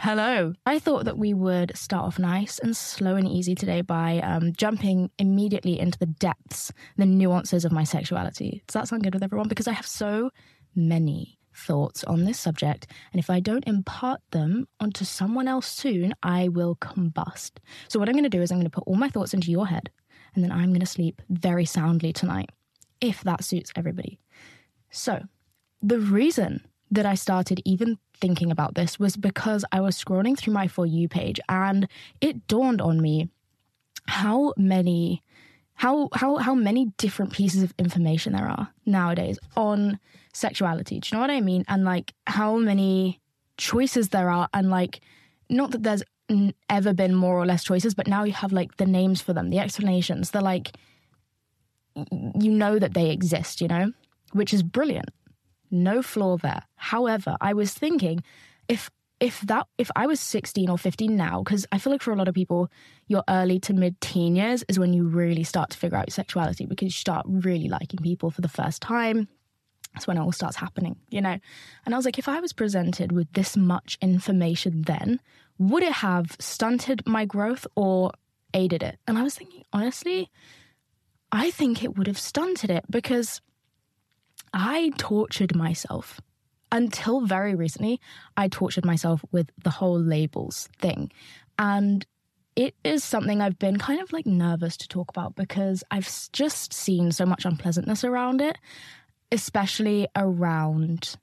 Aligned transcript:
Hello. 0.00 0.52
I 0.64 0.78
thought 0.78 1.06
that 1.06 1.18
we 1.18 1.34
would 1.34 1.76
start 1.76 2.04
off 2.04 2.20
nice 2.20 2.60
and 2.60 2.76
slow 2.76 3.16
and 3.16 3.26
easy 3.26 3.56
today 3.56 3.80
by 3.80 4.20
um, 4.20 4.52
jumping 4.52 5.10
immediately 5.18 5.80
into 5.80 5.98
the 5.98 6.06
depths, 6.06 6.72
the 6.96 7.04
nuances 7.04 7.64
of 7.64 7.72
my 7.72 7.82
sexuality. 7.82 8.62
Does 8.68 8.74
that 8.74 8.86
sound 8.86 9.02
good 9.02 9.12
with 9.12 9.24
everyone? 9.24 9.48
Because 9.48 9.66
I 9.66 9.72
have 9.72 9.88
so 9.88 10.30
many 10.76 11.40
thoughts 11.52 12.04
on 12.04 12.24
this 12.24 12.38
subject, 12.38 12.86
and 13.12 13.18
if 13.18 13.28
I 13.28 13.40
don't 13.40 13.66
impart 13.66 14.20
them 14.30 14.68
onto 14.78 15.04
someone 15.04 15.48
else 15.48 15.66
soon, 15.66 16.14
I 16.22 16.46
will 16.46 16.76
combust. 16.76 17.58
So, 17.88 17.98
what 17.98 18.08
I'm 18.08 18.14
going 18.14 18.22
to 18.22 18.30
do 18.30 18.40
is 18.40 18.52
I'm 18.52 18.58
going 18.58 18.70
to 18.70 18.70
put 18.70 18.84
all 18.86 18.94
my 18.94 19.08
thoughts 19.08 19.34
into 19.34 19.50
your 19.50 19.66
head, 19.66 19.90
and 20.36 20.44
then 20.44 20.52
I'm 20.52 20.68
going 20.68 20.78
to 20.78 20.86
sleep 20.86 21.20
very 21.28 21.64
soundly 21.64 22.12
tonight, 22.12 22.50
if 23.00 23.22
that 23.22 23.42
suits 23.42 23.72
everybody. 23.74 24.20
So, 24.90 25.24
the 25.82 25.98
reason 25.98 26.64
that 26.90 27.06
I 27.06 27.14
started 27.14 27.60
even 27.64 27.98
thinking 28.14 28.50
about 28.50 28.74
this 28.74 28.98
was 28.98 29.16
because 29.16 29.64
I 29.72 29.80
was 29.80 30.02
scrolling 30.02 30.36
through 30.36 30.52
my 30.52 30.68
For 30.68 30.86
You 30.86 31.08
page 31.08 31.40
and 31.48 31.88
it 32.20 32.46
dawned 32.46 32.80
on 32.80 33.00
me 33.00 33.28
how 34.06 34.54
many 34.56 35.22
how 35.74 36.08
how 36.12 36.36
how 36.38 36.54
many 36.54 36.86
different 36.96 37.32
pieces 37.32 37.62
of 37.62 37.72
information 37.78 38.32
there 38.32 38.48
are 38.48 38.72
nowadays 38.84 39.38
on 39.56 39.98
sexuality. 40.32 40.98
Do 40.98 41.08
you 41.08 41.16
know 41.16 41.20
what 41.20 41.30
I 41.30 41.40
mean? 41.40 41.64
And 41.68 41.84
like 41.84 42.14
how 42.26 42.56
many 42.56 43.20
choices 43.56 44.08
there 44.08 44.30
are 44.30 44.48
and 44.52 44.70
like 44.70 45.00
not 45.48 45.70
that 45.70 45.82
there's 45.82 46.02
ever 46.68 46.92
been 46.92 47.14
more 47.14 47.38
or 47.38 47.46
less 47.46 47.64
choices, 47.64 47.94
but 47.94 48.06
now 48.06 48.24
you 48.24 48.32
have 48.32 48.52
like 48.52 48.76
the 48.76 48.86
names 48.86 49.20
for 49.20 49.32
them, 49.32 49.50
the 49.50 49.58
explanations. 49.58 50.30
They're 50.30 50.42
like 50.42 50.72
you 51.94 52.50
know 52.50 52.78
that 52.78 52.94
they 52.94 53.10
exist, 53.10 53.60
you 53.60 53.68
know, 53.68 53.92
which 54.32 54.54
is 54.54 54.62
brilliant 54.62 55.10
no 55.70 56.02
flaw 56.02 56.36
there. 56.36 56.62
However, 56.76 57.36
I 57.40 57.52
was 57.52 57.72
thinking 57.72 58.22
if 58.68 58.90
if 59.20 59.40
that 59.42 59.66
if 59.78 59.90
I 59.96 60.06
was 60.06 60.20
16 60.20 60.68
or 60.68 60.78
15 60.78 61.16
now, 61.16 61.42
because 61.42 61.66
I 61.72 61.78
feel 61.78 61.92
like 61.92 62.02
for 62.02 62.12
a 62.12 62.16
lot 62.16 62.28
of 62.28 62.34
people, 62.34 62.70
your 63.06 63.24
early 63.28 63.58
to 63.60 63.72
mid 63.72 64.00
teen 64.00 64.36
years 64.36 64.64
is 64.68 64.78
when 64.78 64.92
you 64.92 65.08
really 65.08 65.44
start 65.44 65.70
to 65.70 65.78
figure 65.78 65.98
out 65.98 66.08
your 66.08 66.14
sexuality 66.14 66.66
because 66.66 66.86
you 66.86 66.90
start 66.92 67.26
really 67.28 67.68
liking 67.68 68.00
people 68.00 68.30
for 68.30 68.40
the 68.40 68.48
first 68.48 68.80
time. 68.80 69.28
That's 69.94 70.06
when 70.06 70.16
it 70.16 70.20
all 70.20 70.32
starts 70.32 70.56
happening, 70.56 70.96
you 71.08 71.20
know? 71.20 71.38
And 71.84 71.94
I 71.94 71.98
was 71.98 72.04
like, 72.04 72.18
if 72.18 72.28
I 72.28 72.40
was 72.40 72.52
presented 72.52 73.10
with 73.10 73.32
this 73.32 73.56
much 73.56 73.98
information 74.00 74.82
then, 74.82 75.18
would 75.58 75.82
it 75.82 75.92
have 75.92 76.36
stunted 76.38 77.04
my 77.06 77.24
growth 77.24 77.66
or 77.74 78.12
aided 78.54 78.82
it? 78.82 78.98
And 79.08 79.18
I 79.18 79.22
was 79.22 79.34
thinking, 79.34 79.64
honestly, 79.72 80.30
I 81.32 81.50
think 81.50 81.82
it 81.82 81.96
would 81.96 82.06
have 82.06 82.18
stunted 82.18 82.70
it 82.70 82.84
because 82.88 83.40
I 84.52 84.92
tortured 84.98 85.54
myself 85.54 86.20
until 86.70 87.22
very 87.22 87.54
recently. 87.54 88.00
I 88.36 88.48
tortured 88.48 88.84
myself 88.84 89.24
with 89.32 89.50
the 89.62 89.70
whole 89.70 89.98
labels 89.98 90.68
thing. 90.78 91.10
And 91.58 92.06
it 92.56 92.74
is 92.82 93.04
something 93.04 93.40
I've 93.40 93.58
been 93.58 93.78
kind 93.78 94.00
of 94.00 94.12
like 94.12 94.26
nervous 94.26 94.76
to 94.78 94.88
talk 94.88 95.10
about 95.10 95.36
because 95.36 95.84
I've 95.90 96.08
just 96.32 96.72
seen 96.72 97.12
so 97.12 97.24
much 97.24 97.44
unpleasantness 97.44 98.04
around 98.04 98.40
it, 98.40 98.58
especially 99.30 100.08
around 100.16 101.16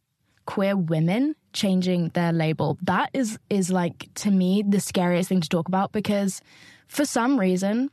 queer 0.46 0.78
women 0.78 1.36
changing 1.53 2.09
their 2.09 2.31
label. 2.31 2.78
That 2.84 3.09
is 3.14 3.38
is 3.50 3.72
like 3.72 4.08
to 4.16 4.31
me 4.31 4.64
the 4.68 4.80
scariest 4.80 5.30
thing 5.30 5.42
to 5.42 5.50
talk 5.50 5.68
about 5.68 5.92
because 5.92 6.42
for 6.88 7.03
some 7.03 7.40
reason, 7.40 7.90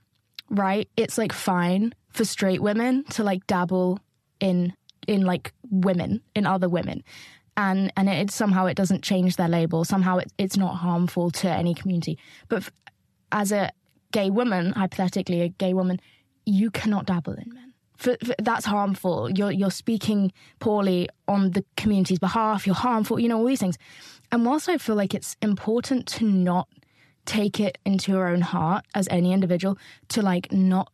right, 0.51 0.89
it's 0.97 1.19
like 1.19 1.33
fine 1.33 1.95
for 2.11 2.25
straight 2.25 2.63
women 2.63 3.05
to 3.11 3.25
like 3.25 3.47
dabble 3.47 3.99
in 4.39 4.75
in 5.07 5.23
like 5.23 5.53
women, 5.71 6.21
in 6.35 6.47
other 6.47 6.69
women. 6.69 7.03
And 7.57 7.93
and 7.97 8.09
it 8.09 8.31
somehow 8.31 8.67
it 8.67 8.77
doesn't 8.77 9.03
change 9.03 9.37
their 9.37 9.49
label. 9.49 9.85
Somehow 9.85 10.19
it, 10.19 10.33
it's 10.39 10.57
not 10.57 10.77
harmful 10.77 11.31
to 11.33 11.51
any 11.51 11.75
community. 11.75 12.19
But 12.49 12.63
f- 12.63 12.73
as 13.31 13.53
a 13.53 13.71
gay 14.11 14.31
woman, 14.31 14.73
hypothetically, 14.73 15.43
a 15.43 15.49
gay 15.49 15.75
woman, 15.75 16.01
you 16.47 16.71
cannot 16.71 17.07
dabble 17.07 17.35
in 17.35 17.53
men. 17.53 17.75
For, 17.97 18.17
for, 18.25 18.35
that's 18.41 18.65
harmful. 18.65 19.31
You're 19.31 19.51
you're 19.51 19.71
speaking 19.71 20.33
poorly 20.61 21.09
on 21.29 21.51
the 21.51 21.65
community's 21.77 22.19
behalf. 22.19 22.67
You're 22.67 22.75
harmful. 22.75 23.21
You 23.21 23.29
know 23.29 23.39
all 23.39 23.45
these 23.47 23.61
things. 23.61 23.77
And 24.31 24.47
whilst 24.47 24.69
I 24.69 24.79
feel 24.79 24.97
like 24.97 25.13
it's 25.13 25.37
important 25.43 26.07
to 26.09 26.25
not 26.25 26.69
take 27.27 27.61
it 27.61 27.79
into 27.85 28.11
your 28.11 28.29
own 28.29 28.41
heart 28.41 28.85
as 28.95 29.07
any 29.11 29.33
individual 29.33 29.79
to 30.09 30.23
like 30.23 30.51
not 30.51 30.91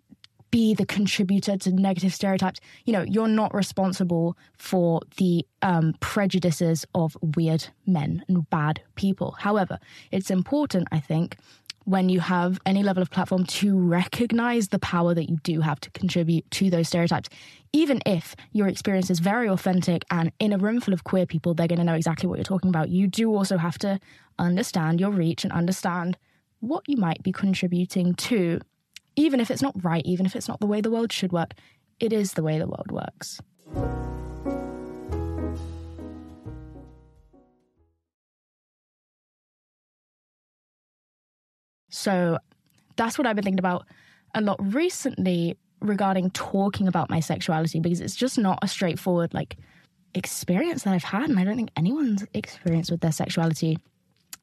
be 0.59 0.75
the 0.75 0.85
contributor 0.85 1.57
to 1.57 1.71
negative 1.71 2.13
stereotypes. 2.13 2.59
You 2.85 2.93
know, 2.93 3.03
you're 3.03 3.29
not 3.29 3.55
responsible 3.55 4.37
for 4.57 5.01
the 5.17 5.47
um, 5.63 5.95
prejudices 6.01 6.85
of 6.97 7.17
weird 7.37 7.69
men 7.87 8.25
and 8.27 8.51
bad 8.51 8.81
people. 8.97 9.37
However, 9.39 9.79
it's 10.11 10.33
important, 10.33 10.89
I 10.91 10.99
think, 10.99 11.37
when 11.85 12.09
you 12.09 12.19
have 12.19 12.59
any 12.67 12.83
level 12.83 13.05
of 13.05 13.09
platform 13.09 13.45
to 13.45 13.79
recognize 13.79 14.67
the 14.71 14.81
power 14.81 15.15
that 15.15 15.31
you 15.31 15.37
do 15.45 15.61
have 15.61 15.79
to 15.79 15.93
contribute 15.93 16.51
to 16.51 16.71
those 16.71 16.89
stereotypes. 16.89 17.29
Even 17.73 18.03
if 18.05 18.35
your 18.51 18.67
experience 18.67 19.11
is 19.11 19.21
very 19.21 19.49
authentic 19.49 20.05
and 20.11 20.33
in 20.41 20.53
a 20.53 20.59
room 20.59 20.81
full 20.81 20.93
of 20.93 21.05
queer 21.05 21.25
people, 21.25 21.55
they're 21.55 21.69
going 21.69 21.79
to 21.79 21.85
know 21.85 21.95
exactly 21.95 22.29
what 22.29 22.37
you're 22.37 22.43
talking 22.43 22.69
about. 22.69 22.89
You 22.89 23.07
do 23.07 23.33
also 23.33 23.59
have 23.59 23.79
to 23.79 24.01
understand 24.41 24.99
your 24.99 25.13
reach 25.13 25.45
and 25.45 25.53
understand 25.53 26.19
what 26.59 26.83
you 26.89 26.97
might 26.97 27.23
be 27.23 27.31
contributing 27.31 28.15
to 28.15 28.61
even 29.19 29.41
if 29.41 29.51
it's 29.51 29.63
not 29.63 29.75
right, 29.83 30.03
even 30.07 30.27
if 30.27 30.37
it's 30.37 30.47
not 30.47 30.61
the 30.61 30.67
way 30.67 30.81
the 30.81 30.93
world 30.93 31.13
should 31.13 31.33
work, 31.33 31.55
it 31.99 32.13
is 32.13 32.35
the 32.35 32.43
way 32.43 32.57
the 32.59 32.69
world 32.69 32.93
works. 32.93 33.41
So 41.91 42.39
that's 42.95 43.19
what 43.19 43.27
I've 43.27 43.35
been 43.35 43.43
thinking 43.43 43.59
about 43.59 43.87
a 44.35 44.41
lot 44.41 44.57
recently 44.73 45.57
regarding 45.81 46.31
talking 46.31 46.87
about 46.87 47.11
my 47.11 47.19
sexuality 47.19 47.81
because 47.81 48.01
it's 48.01 48.15
just 48.15 48.39
not 48.39 48.59
a 48.63 48.69
straightforward 48.69 49.35
like 49.35 49.57
experience 50.15 50.83
that 50.83 50.95
I've 50.95 51.05
had 51.05 51.29
and 51.29 51.39
I 51.39 51.45
don't 51.45 51.57
think 51.57 51.71
anyone's 51.77 52.25
experience 52.35 52.91
with 52.91 53.01
their 53.01 53.13
sexuality 53.13 53.79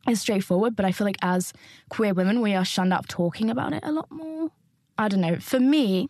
is 0.08 0.22
straightforward 0.22 0.78
but 0.78 0.86
I 0.86 0.94
feel 0.94 1.06
like 1.06 1.18
as 1.22 1.52
queer 1.90 2.14
women 2.14 2.40
we 2.40 2.56
are 2.56 2.64
shunned 2.64 2.94
of 2.94 3.08
talking 3.08 3.50
about 3.50 3.74
it 3.74 3.84
a 3.84 3.92
lot 3.92 4.10
more 4.10 4.50
I 4.98 5.08
don't 5.08 5.22
know. 5.22 5.38
For 5.38 5.60
me, 5.60 6.10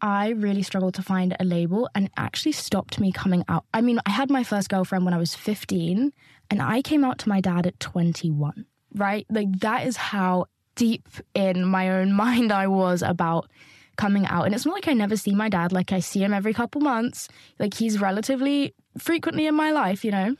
I 0.00 0.30
really 0.30 0.62
struggled 0.62 0.94
to 0.94 1.02
find 1.02 1.36
a 1.38 1.44
label 1.44 1.88
and 1.94 2.10
actually 2.16 2.52
stopped 2.52 3.00
me 3.00 3.12
coming 3.12 3.44
out. 3.48 3.64
I 3.74 3.80
mean, 3.80 4.00
I 4.06 4.10
had 4.10 4.30
my 4.30 4.44
first 4.44 4.68
girlfriend 4.68 5.04
when 5.04 5.14
I 5.14 5.18
was 5.18 5.34
15 5.34 6.12
and 6.50 6.62
I 6.62 6.82
came 6.82 7.04
out 7.04 7.18
to 7.18 7.28
my 7.28 7.40
dad 7.40 7.66
at 7.66 7.80
21, 7.80 8.64
right? 8.94 9.26
Like 9.30 9.60
that 9.60 9.86
is 9.86 9.96
how 9.96 10.46
deep 10.76 11.08
in 11.34 11.64
my 11.64 11.90
own 11.90 12.12
mind 12.24 12.52
I 12.52 12.68
was 12.68 13.02
about 13.02 13.50
coming 13.96 14.26
out. 14.26 14.46
And 14.46 14.54
it's 14.54 14.64
not 14.64 14.74
like 14.74 14.88
I 14.88 14.92
never 14.92 15.16
see 15.16 15.34
my 15.34 15.48
dad, 15.48 15.72
like 15.72 15.92
I 15.92 15.98
see 15.98 16.22
him 16.22 16.32
every 16.32 16.54
couple 16.54 16.80
months. 16.80 17.28
Like 17.58 17.74
he's 17.74 18.00
relatively 18.00 18.74
frequently 18.96 19.46
in 19.46 19.54
my 19.54 19.72
life, 19.72 20.04
you 20.04 20.12
know? 20.12 20.36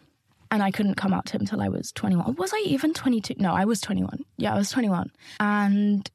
And 0.50 0.62
I 0.62 0.71
couldn't 0.71 0.95
come 0.95 1.12
out 1.12 1.27
to 1.27 1.33
him 1.35 1.43
until 1.43 1.61
I 1.61 1.69
was 1.69 1.93
21. 1.93 2.37
Was 2.37 2.53
I 2.55 2.62
even 2.65 2.95
22? 2.95 3.35
No, 3.39 3.53
I 3.53 3.67
was 3.67 3.83
21. 3.83 4.25
Yeah, 4.39 4.55
I 4.55 4.59
was 4.59 4.71
21. 4.71 5.11
And 5.41 6.11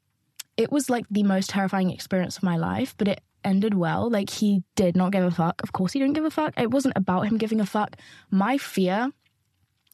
it 0.56 0.70
was 0.70 0.88
like 0.88 1.06
the 1.10 1.22
most 1.22 1.50
terrifying 1.50 1.90
experience 1.90 2.36
of 2.36 2.42
my 2.42 2.56
life, 2.56 2.94
but 2.96 3.08
it 3.08 3.20
ended 3.44 3.74
well. 3.74 4.08
Like 4.10 4.30
he 4.30 4.62
did 4.76 4.96
not 4.96 5.12
give 5.12 5.24
a 5.24 5.30
fuck. 5.30 5.62
Of 5.62 5.72
course 5.72 5.92
he 5.92 5.98
didn't 5.98 6.14
give 6.14 6.24
a 6.24 6.30
fuck. 6.30 6.58
It 6.58 6.70
wasn't 6.70 6.96
about 6.96 7.22
him 7.22 7.38
giving 7.38 7.60
a 7.60 7.66
fuck. 7.66 7.96
My 8.30 8.58
fear 8.58 9.10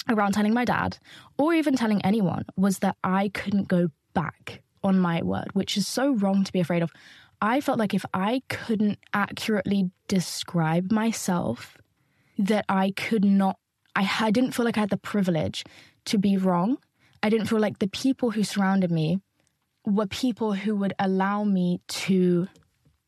around 0.08 0.32
telling 0.32 0.54
my 0.54 0.64
dad 0.64 0.98
or 1.38 1.52
even 1.52 1.76
telling 1.76 2.02
anyone 2.02 2.44
was 2.56 2.78
that 2.78 2.96
I 3.04 3.28
couldn't 3.30 3.68
go 3.68 3.88
back 4.14 4.62
on 4.82 4.98
my 4.98 5.22
word, 5.22 5.48
which 5.52 5.76
is 5.76 5.86
so 5.86 6.14
wrong 6.14 6.44
to 6.44 6.52
be 6.52 6.60
afraid 6.60 6.82
of. 6.82 6.90
I 7.42 7.60
felt 7.60 7.78
like 7.78 7.94
if 7.94 8.04
I 8.12 8.42
couldn't 8.48 8.98
accurately 9.14 9.90
describe 10.08 10.92
myself, 10.92 11.76
that 12.38 12.64
I 12.68 12.92
could 12.92 13.24
not, 13.24 13.58
I, 13.94 14.10
I 14.20 14.30
didn't 14.30 14.52
feel 14.52 14.64
like 14.64 14.76
I 14.76 14.80
had 14.80 14.90
the 14.90 14.96
privilege 14.96 15.64
to 16.06 16.18
be 16.18 16.36
wrong. 16.36 16.78
I 17.22 17.28
didn't 17.28 17.46
feel 17.46 17.60
like 17.60 17.78
the 17.78 17.88
people 17.88 18.30
who 18.30 18.42
surrounded 18.42 18.90
me 18.90 19.20
were 19.84 20.06
people 20.06 20.52
who 20.52 20.76
would 20.76 20.94
allow 20.98 21.44
me 21.44 21.80
to 21.88 22.48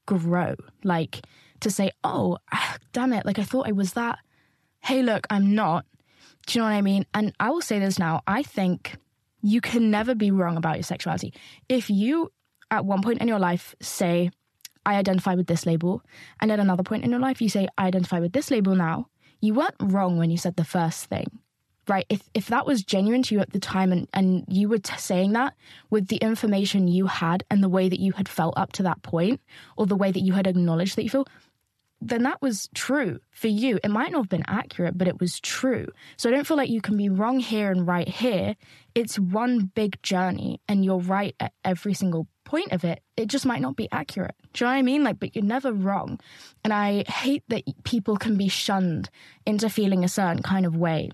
grow, 0.06 0.54
like 0.84 1.20
to 1.60 1.70
say, 1.70 1.90
oh, 2.04 2.38
ah, 2.52 2.76
damn 2.92 3.12
it, 3.12 3.26
like 3.26 3.38
I 3.38 3.44
thought 3.44 3.68
I 3.68 3.72
was 3.72 3.92
that. 3.94 4.18
Hey, 4.80 5.02
look, 5.02 5.26
I'm 5.30 5.54
not. 5.54 5.86
Do 6.46 6.58
you 6.58 6.60
know 6.60 6.70
what 6.70 6.76
I 6.76 6.82
mean? 6.82 7.06
And 7.14 7.32
I 7.38 7.50
will 7.50 7.60
say 7.60 7.78
this 7.78 7.98
now 7.98 8.22
I 8.26 8.42
think 8.42 8.96
you 9.42 9.60
can 9.60 9.90
never 9.90 10.14
be 10.14 10.30
wrong 10.30 10.56
about 10.56 10.76
your 10.76 10.82
sexuality. 10.84 11.34
If 11.68 11.90
you, 11.90 12.32
at 12.70 12.84
one 12.84 13.02
point 13.02 13.20
in 13.20 13.28
your 13.28 13.38
life, 13.38 13.74
say, 13.80 14.30
I 14.84 14.96
identify 14.96 15.34
with 15.34 15.46
this 15.46 15.66
label, 15.66 16.02
and 16.40 16.50
at 16.50 16.58
another 16.58 16.82
point 16.82 17.04
in 17.04 17.10
your 17.10 17.20
life, 17.20 17.40
you 17.40 17.48
say, 17.48 17.68
I 17.78 17.86
identify 17.86 18.18
with 18.18 18.32
this 18.32 18.50
label 18.50 18.74
now, 18.74 19.06
you 19.40 19.54
weren't 19.54 19.74
wrong 19.80 20.16
when 20.16 20.30
you 20.30 20.36
said 20.36 20.56
the 20.56 20.64
first 20.64 21.06
thing 21.06 21.26
right 21.88 22.06
if 22.08 22.28
if 22.34 22.46
that 22.48 22.66
was 22.66 22.82
genuine 22.82 23.22
to 23.22 23.34
you 23.34 23.40
at 23.40 23.52
the 23.52 23.58
time 23.58 23.92
and 23.92 24.08
and 24.12 24.44
you 24.48 24.68
were 24.68 24.78
t- 24.78 24.96
saying 24.96 25.32
that 25.32 25.54
with 25.90 26.08
the 26.08 26.16
information 26.16 26.88
you 26.88 27.06
had 27.06 27.44
and 27.50 27.62
the 27.62 27.68
way 27.68 27.88
that 27.88 28.00
you 28.00 28.12
had 28.12 28.28
felt 28.28 28.54
up 28.56 28.72
to 28.72 28.82
that 28.82 29.02
point 29.02 29.40
or 29.76 29.86
the 29.86 29.96
way 29.96 30.10
that 30.10 30.20
you 30.20 30.32
had 30.32 30.46
acknowledged 30.46 30.96
that 30.96 31.02
you 31.02 31.10
feel 31.10 31.26
then 32.04 32.24
that 32.24 32.42
was 32.42 32.68
true 32.74 33.20
for 33.30 33.46
you. 33.46 33.78
It 33.84 33.90
might 33.90 34.10
not 34.10 34.22
have 34.22 34.28
been 34.28 34.44
accurate, 34.48 34.98
but 34.98 35.06
it 35.06 35.20
was 35.20 35.38
true. 35.38 35.86
So 36.16 36.28
I 36.28 36.32
don't 36.32 36.46
feel 36.46 36.56
like 36.56 36.68
you 36.68 36.80
can 36.80 36.96
be 36.96 37.08
wrong 37.08 37.38
here 37.38 37.70
and 37.70 37.86
right 37.86 38.08
here. 38.08 38.56
It's 38.94 39.18
one 39.18 39.70
big 39.74 40.02
journey, 40.02 40.60
and 40.68 40.84
you're 40.84 40.98
right 40.98 41.34
at 41.38 41.52
every 41.64 41.94
single 41.94 42.26
point 42.44 42.72
of 42.72 42.84
it. 42.84 43.02
It 43.16 43.26
just 43.26 43.46
might 43.46 43.62
not 43.62 43.76
be 43.76 43.88
accurate. 43.92 44.34
Do 44.52 44.64
you 44.64 44.66
know 44.66 44.72
what 44.72 44.78
I 44.78 44.82
mean? 44.82 45.04
Like, 45.04 45.20
but 45.20 45.36
you're 45.36 45.44
never 45.44 45.72
wrong. 45.72 46.18
And 46.64 46.72
I 46.72 47.04
hate 47.06 47.44
that 47.48 47.62
people 47.84 48.16
can 48.16 48.36
be 48.36 48.48
shunned 48.48 49.08
into 49.46 49.70
feeling 49.70 50.04
a 50.04 50.08
certain 50.08 50.42
kind 50.42 50.66
of 50.66 50.76
way 50.76 51.10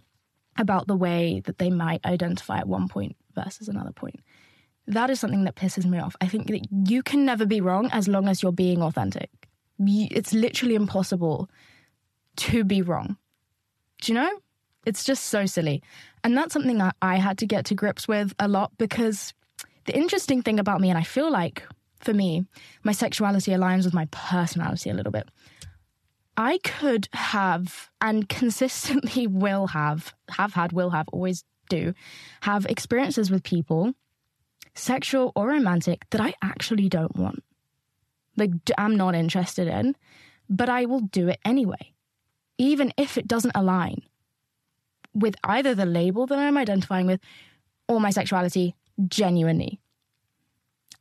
about 0.58 0.86
the 0.86 0.96
way 0.96 1.40
that 1.46 1.58
they 1.58 1.70
might 1.70 2.04
identify 2.04 2.58
at 2.58 2.68
one 2.68 2.88
point 2.88 3.16
versus 3.34 3.68
another 3.68 3.92
point. 3.92 4.20
That 4.86 5.10
is 5.10 5.20
something 5.20 5.44
that 5.44 5.56
pisses 5.56 5.84
me 5.84 5.98
off. 5.98 6.16
I 6.20 6.28
think 6.28 6.46
that 6.48 6.66
you 6.88 7.02
can 7.02 7.24
never 7.24 7.44
be 7.44 7.60
wrong 7.60 7.90
as 7.92 8.08
long 8.08 8.28
as 8.28 8.42
you're 8.42 8.52
being 8.52 8.82
authentic 8.82 9.30
it's 9.78 10.32
literally 10.32 10.74
impossible 10.74 11.48
to 12.36 12.64
be 12.64 12.82
wrong. 12.82 13.16
Do 14.00 14.12
you 14.12 14.18
know? 14.18 14.30
It's 14.86 15.04
just 15.04 15.26
so 15.26 15.46
silly. 15.46 15.82
And 16.24 16.36
that's 16.36 16.52
something 16.52 16.78
that 16.78 16.96
I 17.02 17.16
had 17.16 17.38
to 17.38 17.46
get 17.46 17.66
to 17.66 17.74
grips 17.74 18.08
with 18.08 18.34
a 18.38 18.48
lot 18.48 18.72
because 18.78 19.34
the 19.84 19.96
interesting 19.96 20.42
thing 20.42 20.58
about 20.58 20.80
me, 20.80 20.88
and 20.88 20.98
I 20.98 21.02
feel 21.02 21.30
like 21.30 21.64
for 22.00 22.14
me, 22.14 22.46
my 22.84 22.92
sexuality 22.92 23.52
aligns 23.52 23.84
with 23.84 23.94
my 23.94 24.06
personality 24.10 24.90
a 24.90 24.94
little 24.94 25.12
bit. 25.12 25.28
I 26.38 26.58
could 26.58 27.08
have 27.12 27.90
and 28.00 28.28
consistently 28.28 29.26
will 29.44 29.66
have, 29.68 30.14
have 30.30 30.54
had, 30.54 30.72
will 30.72 30.90
have, 30.90 31.08
always 31.08 31.44
do, 31.68 31.92
have 32.40 32.64
experiences 32.66 33.30
with 33.30 33.42
people, 33.42 33.92
sexual 34.74 35.32
or 35.36 35.48
romantic, 35.48 36.06
that 36.10 36.20
I 36.22 36.32
actually 36.40 36.88
don't 36.88 37.14
want 37.16 37.42
like 38.38 38.52
I'm 38.78 38.96
not 38.96 39.14
interested 39.14 39.68
in, 39.68 39.96
but 40.48 40.68
I 40.68 40.86
will 40.86 41.00
do 41.00 41.28
it 41.28 41.40
anyway, 41.44 41.92
even 42.56 42.92
if 42.96 43.18
it 43.18 43.28
doesn't 43.28 43.52
align 43.54 44.02
with 45.12 45.34
either 45.44 45.74
the 45.74 45.86
label 45.86 46.26
that 46.26 46.38
I'm 46.38 46.56
identifying 46.56 47.06
with 47.06 47.20
or 47.88 48.00
my 48.00 48.10
sexuality 48.10 48.74
genuinely. 49.08 49.80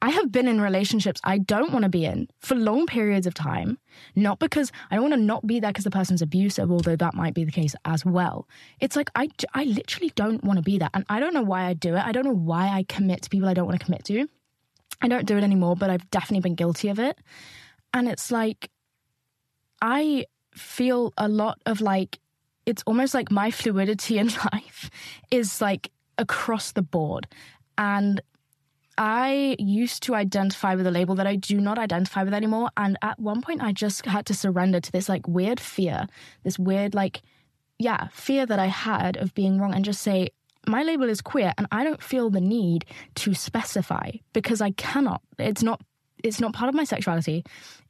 I 0.02 0.12
have 0.12 0.32
been 0.32 0.48
in 0.48 0.62
relationships 0.62 1.20
I 1.24 1.40
don't 1.40 1.72
want 1.72 1.84
to 1.84 1.90
be 1.90 2.06
in 2.06 2.28
for 2.40 2.54
long 2.54 2.86
periods 2.86 3.26
of 3.26 3.34
time, 3.34 3.80
not 4.16 4.38
because 4.38 4.72
I 4.92 4.96
don't 4.96 5.10
want 5.10 5.16
to 5.16 5.20
not 5.20 5.48
be 5.48 5.60
there 5.60 5.72
because 5.72 5.86
the 5.86 5.92
person's 5.92 6.22
abusive, 6.22 6.72
although 6.72 6.96
that 6.96 7.16
might 7.16 7.34
be 7.34 7.44
the 7.44 7.52
case 7.52 7.76
as 7.84 8.06
well. 8.06 8.48
It's 8.80 8.96
like 8.96 9.10
I, 9.16 9.30
I 9.56 9.64
literally 9.64 10.12
don't 10.16 10.44
want 10.44 10.58
to 10.58 10.64
be 10.64 10.78
there. 10.78 10.92
And 10.94 11.04
I 11.10 11.20
don't 11.20 11.34
know 11.34 11.42
why 11.42 11.66
I 11.66 11.74
do 11.74 11.96
it. 11.96 12.06
I 12.06 12.12
don't 12.12 12.26
know 12.26 12.32
why 12.32 12.68
I 12.68 12.84
commit 12.84 13.24
to 13.24 13.30
people 13.30 13.50
I 13.50 13.56
don't 13.56 13.66
want 13.66 13.80
to 13.80 13.86
commit 13.86 14.04
to. 14.06 14.28
I 15.02 15.08
don't 15.08 15.26
do 15.26 15.38
it 15.38 15.44
anymore, 15.44 15.76
but 15.76 15.90
I've 15.90 16.10
definitely 16.12 16.42
been 16.42 16.56
guilty 16.56 16.90
of 16.90 17.00
it. 17.00 17.18
And 17.94 18.08
it's 18.08 18.32
like, 18.32 18.70
I 19.82 20.26
feel 20.54 21.14
a 21.18 21.28
lot 21.28 21.60
of 21.66 21.82
like, 21.82 22.20
it's 22.68 22.84
almost 22.86 23.16
like 23.16 23.32
my 23.32 23.50
fluidity 23.50 24.20
in 24.20 24.28
life 24.54 24.92
is 25.32 25.60
like 25.60 25.92
across 26.20 26.72
the 26.72 26.82
board. 26.84 27.28
And 27.80 28.22
I 28.98 29.56
used 29.60 30.04
to 30.04 30.16
identify 30.16 30.76
with 30.76 30.88
a 30.88 30.92
label 30.92 31.16
that 31.16 31.28
I 31.28 31.36
do 31.36 31.62
not 31.62 31.78
identify 31.78 32.24
with 32.24 32.34
anymore. 32.34 32.70
And 32.78 32.98
at 33.02 33.20
one 33.20 33.42
point, 33.42 33.62
I 33.62 33.72
just 33.72 34.06
had 34.06 34.26
to 34.28 34.34
surrender 34.34 34.80
to 34.80 34.92
this 34.92 35.08
like 35.08 35.28
weird 35.28 35.60
fear, 35.60 36.08
this 36.44 36.58
weird, 36.58 36.96
like, 36.96 37.22
yeah, 37.78 38.08
fear 38.12 38.46
that 38.46 38.58
I 38.58 38.68
had 38.68 39.18
of 39.18 39.36
being 39.36 39.60
wrong 39.60 39.74
and 39.74 39.86
just 39.86 40.02
say, 40.02 40.30
my 40.68 40.84
label 40.84 41.10
is 41.10 41.22
queer 41.22 41.54
and 41.58 41.68
I 41.72 41.84
don't 41.84 42.02
feel 42.02 42.30
the 42.30 42.42
need 42.42 42.86
to 43.16 43.34
specify 43.34 44.12
because 44.34 44.62
I 44.62 44.72
cannot. 44.72 45.22
It's 45.40 45.64
not 45.64 45.82
it's 46.24 46.40
not 46.40 46.54
part 46.54 46.68
of 46.68 46.76
my 46.76 46.84
sexuality. 46.84 47.46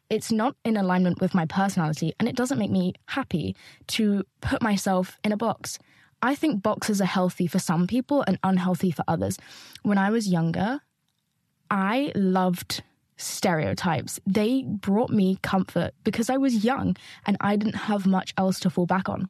It's 0.10 0.32
not 0.32 0.56
in 0.64 0.78
alignment 0.78 1.22
with 1.22 1.34
my 1.34 1.46
personality 1.46 2.14
and 2.20 2.28
it 2.28 2.36
doesn't 2.36 2.60
make 2.60 2.72
me 2.72 2.94
happy 3.08 3.56
to 3.88 4.24
put 4.42 4.62
myself 4.62 5.18
in 5.24 5.32
a 5.32 5.38
box. 5.38 5.80
I 6.22 6.36
think 6.36 6.62
boxes 6.62 7.02
are 7.02 7.06
healthy 7.06 7.48
for 7.48 7.60
some 7.60 7.88
people 7.88 8.24
and 8.28 8.38
unhealthy 8.44 8.92
for 8.92 9.04
others. 9.08 9.38
When 9.84 9.98
I 9.98 10.10
was 10.10 10.28
younger, 10.28 10.82
I 11.70 12.12
loved 12.16 12.84
stereotypes. 13.18 14.20
They 14.26 14.64
brought 14.64 15.10
me 15.10 15.40
comfort 15.42 15.92
because 16.04 16.30
I 16.30 16.38
was 16.38 16.64
young 16.64 16.96
and 17.26 17.38
I 17.42 17.56
didn't 17.56 17.76
have 17.76 18.06
much 18.06 18.34
else 18.38 18.60
to 18.62 18.70
fall 18.70 18.86
back 18.86 19.10
on 19.10 19.30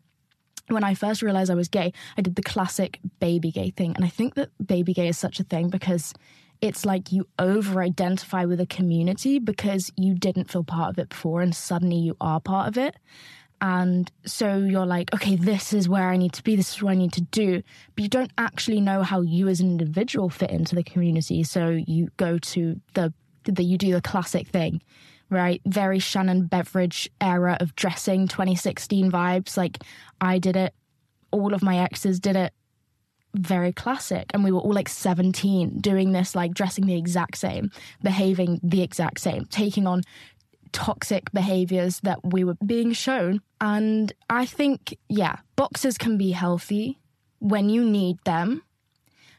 when 0.70 0.84
I 0.84 0.94
first 0.94 1.22
realized 1.22 1.50
I 1.50 1.56
was 1.56 1.68
gay, 1.68 1.94
I 2.18 2.22
did 2.22 2.36
the 2.36 2.42
classic 2.42 3.00
baby 3.20 3.52
gay 3.52 3.72
thing. 3.72 3.96
And 3.96 4.04
I 4.04 4.10
think 4.10 4.36
that 4.36 4.50
baby 4.66 4.94
gay 4.94 5.08
is 5.08 5.18
such 5.18 5.40
a 5.40 5.44
thing 5.44 5.70
because 5.70 6.14
it's 6.62 6.86
like 6.86 7.12
you 7.12 7.28
over 7.40 7.82
identify 7.82 8.46
with 8.46 8.60
a 8.60 8.66
community 8.66 9.40
because 9.40 9.92
you 9.96 10.16
didn't 10.16 10.52
feel 10.52 10.64
part 10.64 10.92
of 10.92 11.00
it 11.00 11.10
before 11.10 11.42
and 11.42 11.56
suddenly 11.56 11.98
you 11.98 12.18
are 12.20 12.40
part 12.40 12.68
of 12.68 12.78
it. 12.78 12.96
And 13.60 14.12
so 14.26 14.58
you're 14.58 14.86
like, 14.86 15.14
okay, 15.14 15.36
this 15.36 15.74
is 15.74 15.90
where 15.90 16.10
I 16.10 16.18
need 16.18 16.34
to 16.34 16.44
be, 16.44 16.56
this 16.56 16.76
is 16.76 16.84
what 16.84 16.92
I 16.92 16.96
need 16.96 17.14
to 17.14 17.22
do. 17.22 17.64
But 17.96 18.04
you 18.04 18.10
don't 18.10 18.32
actually 18.38 18.82
know 18.82 19.02
how 19.04 19.22
you 19.22 19.48
as 19.48 19.60
an 19.60 19.72
individual 19.72 20.30
fit 20.30 20.52
into 20.52 20.76
the 20.76 20.84
community. 20.84 21.44
So 21.44 21.70
you 21.70 22.10
go 22.18 22.38
to 22.38 22.80
the, 22.94 23.14
the 23.46 23.64
you 23.64 23.78
do 23.78 23.94
the 23.94 24.02
classic 24.02 24.48
thing 24.48 24.82
right? 25.30 25.62
Very 25.66 26.00
Shannon 26.00 26.46
Beveridge 26.46 27.10
era 27.20 27.58
of 27.60 27.76
dressing 27.76 28.28
2016 28.28 29.12
vibes. 29.12 29.58
Like 29.58 29.80
I 30.22 30.40
did 30.40 30.56
it, 30.56 30.74
all 31.32 31.54
of 31.54 31.62
my 31.62 31.78
exes 31.80 32.20
did 32.20 32.36
it. 32.36 32.54
Very 33.34 33.74
classic. 33.74 34.32
And 34.34 34.44
we 34.44 34.52
were 34.52 34.60
all 34.60 34.74
like 34.74 34.90
17 34.90 35.80
doing 35.80 36.12
this, 36.12 36.34
like 36.34 36.54
dressing 36.54 36.86
the 36.86 36.98
exact 36.98 37.38
same, 37.38 37.72
behaving 38.02 38.60
the 38.64 38.82
exact 38.82 39.20
same, 39.20 39.46
taking 39.46 39.86
on 39.86 40.02
toxic 40.78 41.32
behaviors 41.32 42.00
that 42.02 42.20
we 42.24 42.44
were 42.44 42.54
being 42.64 42.94
shown. 42.94 43.42
And 43.60 44.14
I 44.30 44.46
think, 44.46 44.96
yeah, 45.10 45.38
boxes 45.56 45.98
can 45.98 46.20
be 46.20 46.30
healthy 46.30 47.00
when 47.40 47.68
you 47.68 47.84
need 47.84 48.18
them. 48.26 48.62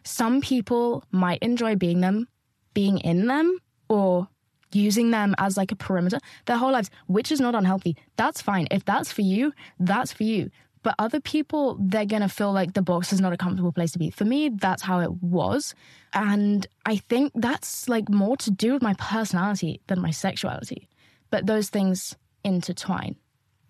Some 0.02 0.40
people 0.40 1.04
might 1.12 1.40
enjoy 1.40 1.76
being 1.76 2.00
them, 2.00 2.26
being 2.74 2.98
in 2.98 3.28
them, 3.28 3.56
or 3.88 4.26
using 4.72 5.12
them 5.12 5.36
as 5.38 5.56
like 5.56 5.70
a 5.70 5.76
perimeter 5.76 6.18
their 6.46 6.56
whole 6.56 6.72
lives, 6.72 6.90
which 7.06 7.30
is 7.30 7.40
not 7.40 7.54
unhealthy. 7.54 7.96
That's 8.16 8.42
fine. 8.42 8.66
If 8.72 8.84
that's 8.84 9.12
for 9.12 9.22
you, 9.22 9.52
that's 9.78 10.12
for 10.12 10.24
you. 10.24 10.50
But 10.82 10.96
other 10.98 11.20
people, 11.20 11.76
they're 11.80 12.04
going 12.04 12.22
to 12.22 12.28
feel 12.28 12.52
like 12.52 12.74
the 12.74 12.82
box 12.82 13.12
is 13.12 13.20
not 13.20 13.32
a 13.32 13.36
comfortable 13.36 13.72
place 13.72 13.92
to 13.92 13.98
be. 13.98 14.10
For 14.10 14.24
me, 14.24 14.48
that's 14.48 14.82
how 14.82 14.98
it 14.98 15.22
was. 15.22 15.74
And 16.14 16.66
I 16.84 16.96
think 16.96 17.30
that's 17.36 17.88
like 17.88 18.08
more 18.08 18.36
to 18.38 18.50
do 18.50 18.72
with 18.72 18.82
my 18.82 18.94
personality 18.94 19.80
than 19.86 20.00
my 20.00 20.10
sexuality. 20.10 20.88
But 21.30 21.46
those 21.46 21.68
things 21.68 22.16
intertwine 22.44 23.16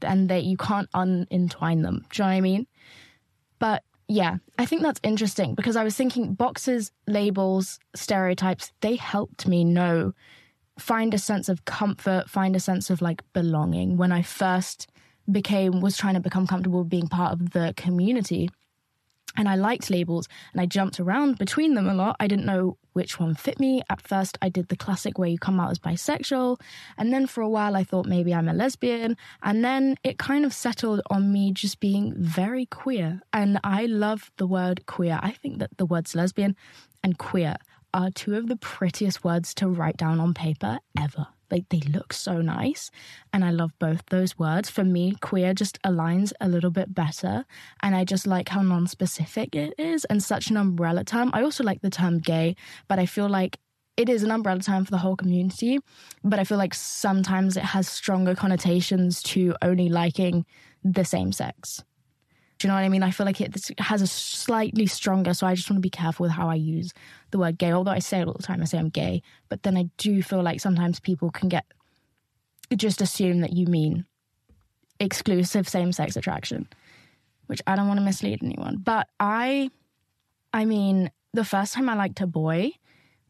and 0.03 0.29
that 0.29 0.45
you 0.45 0.57
can't 0.57 0.89
unentwine 0.95 1.83
them. 1.83 2.07
Do 2.11 2.23
you 2.23 2.25
know 2.25 2.31
what 2.31 2.37
I 2.37 2.41
mean? 2.41 2.67
But 3.59 3.83
yeah, 4.07 4.37
I 4.59 4.65
think 4.65 4.83
that's 4.83 5.01
interesting 5.03 5.55
because 5.55 5.77
I 5.77 5.85
was 5.85 5.97
thinking 5.97 6.35
boxes, 6.35 6.93
labels, 7.07 7.79
stereotypes, 7.95 8.73
they 8.81 8.97
helped 8.97 9.47
me 9.47 9.65
know 9.65 10.15
find 10.79 11.13
a 11.13 11.19
sense 11.19 11.49
of 11.49 11.65
comfort, 11.65 12.31
find 12.31 12.55
a 12.57 12.61
sense 12.61 12.89
of 12.89 13.03
like 13.03 13.23
belonging. 13.33 13.97
When 13.97 14.13
I 14.13 14.23
first 14.23 14.89
became, 15.31 15.81
was 15.81 15.97
trying 15.97 16.15
to 16.15 16.21
become 16.21 16.47
comfortable 16.47 16.85
being 16.85 17.09
part 17.09 17.33
of 17.33 17.51
the 17.51 17.75
community, 17.77 18.49
and 19.39 19.49
I 19.49 19.55
liked 19.55 19.89
labels 19.89 20.29
and 20.53 20.61
I 20.61 20.67
jumped 20.67 21.01
around 21.01 21.39
between 21.39 21.75
them 21.75 21.89
a 21.89 21.95
lot. 21.95 22.17
I 22.19 22.27
didn't 22.27 22.45
know 22.45 22.77
which 22.93 23.21
one 23.21 23.37
fit 23.37 23.61
me. 23.61 23.83
At 23.89 24.03
first, 24.03 24.37
I 24.43 24.49
did 24.49 24.69
the 24.69 24.77
classic 24.77 25.17
where 25.17 25.29
you 25.29 25.39
come 25.39 25.61
out 25.61 25.71
as 25.71 25.79
bisexual. 25.79 26.61
And 26.99 27.13
then 27.13 27.29
for 27.29 27.41
a 27.41 27.49
while, 27.49 27.77
I 27.77 27.85
thought 27.85 28.07
maybe 28.07 28.35
I'm 28.35 28.49
a 28.49 28.53
lesbian. 28.53 29.17
And 29.43 29.65
then 29.65 29.95
it 30.03 30.19
kind 30.19 30.45
of 30.45 30.53
settled 30.53 31.01
on 31.09 31.33
me 31.33 31.53
just 31.53 31.79
being 31.79 32.15
very 32.19 32.67
queer. 32.67 33.23
And 33.33 33.61
I 33.63 33.87
love 33.87 34.33
the 34.37 34.47
word 34.47 34.85
queer. 34.87 35.21
I 35.23 35.31
think 35.31 35.61
that 35.61 35.71
the 35.79 35.87
words 35.87 36.17
lesbian 36.17 36.57
and 37.05 37.17
queer 37.17 37.57
are 37.95 38.11
two 38.11 38.35
of 38.35 38.49
the 38.49 38.57
prettiest 38.57 39.23
words 39.23 39.55
to 39.55 39.69
write 39.69 39.97
down 39.97 40.19
on 40.19 40.35
paper 40.35 40.81
ever. 40.99 41.29
Like 41.51 41.69
they 41.69 41.81
look 41.81 42.13
so 42.13 42.41
nice. 42.41 42.91
And 43.33 43.45
I 43.45 43.51
love 43.51 43.73
both 43.79 44.03
those 44.07 44.39
words. 44.39 44.71
For 44.71 44.85
me, 44.85 45.15
queer 45.21 45.55
just 45.55 45.81
aligns 45.83 46.33
a 46.41 46.49
little 46.49 46.71
bit 46.71 46.95
better. 46.95 47.45
And 47.83 47.95
I 47.95 48.05
just 48.05 48.27
like 48.27 48.49
how 48.49 48.63
non 48.63 48.87
specific 48.87 49.55
it 49.55 49.75
is 49.79 50.05
and 50.07 50.23
such 50.23 50.51
an 50.51 50.57
umbrella 50.57 51.05
term. 51.05 51.31
I 51.33 51.43
also 51.43 51.65
like 51.65 51.81
the 51.83 51.91
term 51.91 52.19
gay, 52.19 52.57
but 52.89 52.99
I 52.99 53.07
feel 53.07 53.29
like 53.29 53.59
it 53.97 54.09
is 54.09 54.23
an 54.23 54.31
umbrella 54.31 54.61
term 54.61 54.85
for 54.85 54.91
the 54.91 54.99
whole 54.99 55.17
community. 55.17 55.81
But 56.23 56.39
I 56.39 56.45
feel 56.45 56.59
like 56.59 56.75
sometimes 56.75 57.57
it 57.57 57.65
has 57.65 57.89
stronger 57.89 58.35
connotations 58.35 59.23
to 59.25 59.57
only 59.63 59.89
liking 59.89 60.47
the 60.85 61.05
same 61.05 61.33
sex. 61.33 61.83
Do 62.59 62.67
you 62.67 62.69
know 62.71 62.75
what 62.75 62.85
I 62.85 62.89
mean? 62.89 63.05
I 63.05 63.13
feel 63.13 63.25
like 63.25 63.41
it 63.41 63.71
has 63.79 64.03
a 64.03 64.07
slightly 64.07 64.87
stronger, 64.87 65.33
so 65.33 65.47
I 65.47 65.55
just 65.55 65.71
want 65.71 65.79
to 65.79 65.87
be 65.87 65.91
careful 65.91 66.25
with 66.25 66.33
how 66.33 66.49
I 66.49 66.57
use 66.57 66.93
the 67.31 67.39
word 67.39 67.57
gay. 67.57 67.71
Although 67.71 67.93
I 67.93 68.01
say 68.01 68.21
it 68.21 68.27
all 68.27 68.35
the 68.35 68.43
time, 68.43 68.61
I 68.61 68.65
say 68.65 68.79
I'm 68.79 68.89
gay, 68.89 69.23
but 69.49 69.63
then 69.63 69.77
I 69.77 69.91
do 69.97 70.23
feel 70.23 70.43
like 70.43 70.61
sometimes 70.61 70.99
people 70.99 71.31
can 71.31 71.49
get 71.49 71.65
just 72.77 73.01
assume 73.01 73.41
that 73.41 73.53
you 73.53 73.67
mean 73.67 74.05
exclusive 75.01 75.69
same 75.69 75.93
sex 75.93 76.17
attraction, 76.17 76.69
which 77.47 77.63
I 77.67 77.77
don't 77.77 77.87
want 77.87 77.99
to 77.99 78.05
mislead 78.05 78.43
anyone. 78.43 78.79
But 78.79 79.09
I, 79.21 79.71
I 80.53 80.65
mean, 80.65 81.11
the 81.33 81.45
first 81.45 81.75
time 81.75 81.89
I 81.89 81.95
liked 81.95 82.21
a 82.21 82.27
boy 82.27 82.73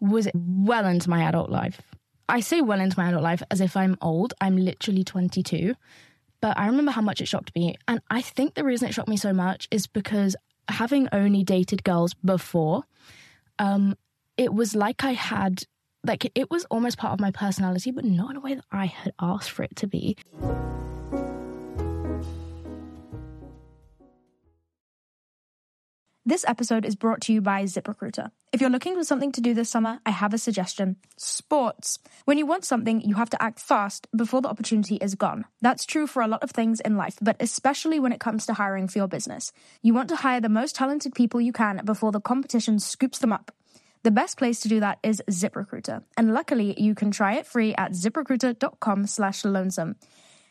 was 0.01 0.29
well 0.35 0.87
into 0.87 1.11
my 1.11 1.23
adult 1.25 1.51
life. 1.51 1.81
I 2.29 2.41
say 2.41 2.61
well 2.63 2.81
into 2.81 2.99
my 2.99 3.09
adult 3.09 3.23
life 3.23 3.43
as 3.51 3.61
if 3.61 3.77
I'm 3.77 3.97
old. 4.01 4.35
I'm 4.41 4.57
literally 4.57 5.05
22 5.05 5.75
But 6.41 6.59
I 6.59 6.67
remember 6.67 6.93
how 6.93 7.01
much 7.01 7.21
it 7.21 7.29
shocked 7.29 7.55
me. 7.55 7.77
And 7.87 8.01
I 8.11 8.21
think 8.21 8.55
the 8.55 8.65
reason 8.65 8.89
it 8.89 8.95
shocked 8.95 9.09
me 9.09 9.17
so 9.17 9.33
much 9.33 9.69
is 9.71 9.87
because 9.87 10.37
having 10.69 11.09
only 11.13 11.43
dated 11.43 11.85
girls 11.85 12.15
before, 12.15 12.85
um, 13.59 13.97
it 14.37 14.55
was 14.55 14.75
like 14.75 15.05
I 15.05 15.13
had, 15.13 15.65
like, 16.05 16.31
it 16.35 16.51
was 16.51 16.65
almost 16.67 16.99
part 16.99 17.13
of 17.13 17.21
my 17.21 17.31
personality, 17.33 17.91
but 17.91 18.05
not 18.05 18.31
in 18.31 18.37
a 18.37 18.41
way 18.41 18.55
that 18.55 18.65
I 18.71 18.87
had 18.87 19.13
asked 19.21 19.51
for 19.51 19.65
it 19.65 19.75
to 19.77 19.87
be. 19.87 20.17
This 26.29 26.45
episode 26.47 26.85
is 26.85 26.95
brought 26.95 27.23
to 27.23 27.33
you 27.33 27.41
by 27.41 27.63
ZipRecruiter. 27.63 28.31
If 28.53 28.61
you're 28.61 28.69
looking 28.69 28.95
for 28.95 29.03
something 29.03 29.33
to 29.33 29.41
do 29.41 29.55
this 29.55 29.71
summer, 29.71 29.99
I 30.05 30.11
have 30.11 30.35
a 30.35 30.37
suggestion 30.37 30.97
sports. 31.17 31.99
When 32.27 32.37
you 32.37 32.45
want 32.45 32.67
something, 32.67 33.01
you 33.01 33.15
have 33.15 33.31
to 33.31 33.43
act 33.43 33.61
fast 33.61 34.07
before 34.15 34.43
the 34.43 34.51
opportunity 34.51 34.97
is 34.97 35.15
gone. 35.15 35.47
That's 35.63 35.87
true 35.87 36.07
for 36.07 36.21
a 36.21 36.29
lot 36.29 36.43
of 36.43 36.51
things 36.51 36.81
in 36.81 36.99
life, 36.99 37.17
but 37.23 37.37
especially 37.41 37.99
when 37.99 38.13
it 38.13 38.21
comes 38.21 38.45
to 38.45 38.53
hiring 38.53 38.89
for 38.89 38.99
your 38.99 39.09
business. 39.09 39.53
You 39.81 39.95
want 39.95 40.11
to 40.11 40.17
hire 40.17 40.43
the 40.43 40.51
most 40.51 40.75
talented 40.77 41.15
people 41.15 41.41
you 41.41 41.51
can 41.51 41.81
before 41.87 42.13
the 42.13 42.21
competition 42.21 42.79
scoops 42.79 43.21
them 43.21 43.33
up. 43.33 43.51
The 44.03 44.11
best 44.11 44.37
place 44.37 44.61
to 44.61 44.69
do 44.69 44.81
that 44.81 44.99
is 45.03 45.23
ZipRecruiter, 45.31 46.03
and 46.19 46.35
luckily 46.35 46.79
you 46.79 46.95
can 46.95 47.11
try 47.11 47.37
it 47.37 47.47
free 47.47 47.75
at 47.77 47.93
ziprecruiter.com 47.93 49.07
slash 49.07 49.47
lonesome. 49.47 49.97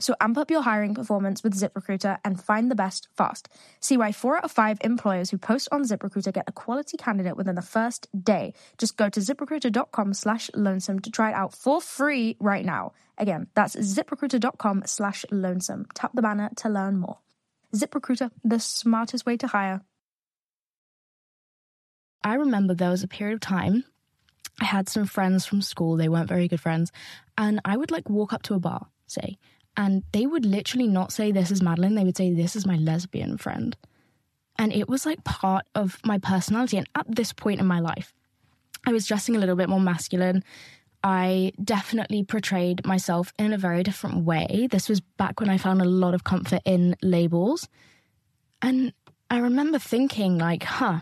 So 0.00 0.14
amp 0.20 0.38
up 0.38 0.50
your 0.50 0.62
hiring 0.62 0.94
performance 0.94 1.44
with 1.44 1.54
ZipRecruiter 1.54 2.18
and 2.24 2.40
find 2.40 2.70
the 2.70 2.74
best 2.74 3.08
fast. 3.16 3.48
See 3.80 3.96
why 3.96 4.12
four 4.12 4.36
out 4.38 4.44
of 4.44 4.50
five 4.50 4.78
employers 4.82 5.30
who 5.30 5.38
post 5.38 5.68
on 5.70 5.84
ZipRecruiter 5.84 6.32
get 6.32 6.48
a 6.48 6.52
quality 6.52 6.96
candidate 6.96 7.36
within 7.36 7.54
the 7.54 7.62
first 7.62 8.08
day. 8.24 8.54
Just 8.78 8.96
go 8.96 9.08
to 9.08 9.20
ziprecruiter.com 9.20 10.14
slash 10.14 10.50
lonesome 10.54 11.00
to 11.00 11.10
try 11.10 11.30
it 11.30 11.34
out 11.34 11.54
for 11.54 11.80
free 11.80 12.36
right 12.40 12.64
now. 12.64 12.92
Again, 13.18 13.46
that's 13.54 13.76
ziprecruiter.com 13.76 14.82
slash 14.86 15.24
lonesome. 15.30 15.86
Tap 15.94 16.12
the 16.14 16.22
banner 16.22 16.50
to 16.56 16.68
learn 16.68 16.98
more. 16.98 17.18
ZipRecruiter, 17.74 18.30
the 18.42 18.58
smartest 18.58 19.26
way 19.26 19.36
to 19.36 19.46
hire. 19.46 19.82
I 22.24 22.34
remember 22.34 22.74
there 22.74 22.90
was 22.90 23.02
a 23.02 23.08
period 23.08 23.34
of 23.34 23.40
time 23.40 23.84
I 24.60 24.66
had 24.66 24.88
some 24.88 25.06
friends 25.06 25.46
from 25.46 25.62
school, 25.62 25.96
they 25.96 26.08
weren't 26.08 26.28
very 26.28 26.46
good 26.46 26.60
friends, 26.60 26.92
and 27.38 27.60
I 27.64 27.76
would 27.76 27.90
like 27.90 28.10
walk 28.10 28.32
up 28.32 28.42
to 28.44 28.54
a 28.54 28.60
bar, 28.60 28.88
say, 29.06 29.38
and 29.80 30.02
they 30.12 30.26
would 30.26 30.44
literally 30.44 30.86
not 30.86 31.10
say, 31.10 31.32
This 31.32 31.50
is 31.50 31.62
Madeline. 31.62 31.94
They 31.94 32.04
would 32.04 32.16
say, 32.16 32.34
This 32.34 32.54
is 32.54 32.66
my 32.66 32.76
lesbian 32.76 33.38
friend. 33.38 33.74
And 34.58 34.74
it 34.74 34.90
was 34.90 35.06
like 35.06 35.24
part 35.24 35.64
of 35.74 35.98
my 36.04 36.18
personality. 36.18 36.76
And 36.76 36.86
at 36.94 37.06
this 37.08 37.32
point 37.32 37.60
in 37.60 37.66
my 37.66 37.80
life, 37.80 38.12
I 38.86 38.92
was 38.92 39.06
dressing 39.06 39.36
a 39.36 39.38
little 39.38 39.56
bit 39.56 39.70
more 39.70 39.80
masculine. 39.80 40.44
I 41.02 41.52
definitely 41.64 42.24
portrayed 42.24 42.84
myself 42.84 43.32
in 43.38 43.54
a 43.54 43.58
very 43.58 43.82
different 43.82 44.26
way. 44.26 44.68
This 44.70 44.86
was 44.86 45.00
back 45.00 45.40
when 45.40 45.48
I 45.48 45.56
found 45.56 45.80
a 45.80 45.86
lot 45.86 46.12
of 46.12 46.24
comfort 46.24 46.60
in 46.66 46.94
labels. 47.00 47.66
And 48.60 48.92
I 49.30 49.38
remember 49.38 49.78
thinking, 49.78 50.36
like, 50.36 50.62
huh, 50.64 51.00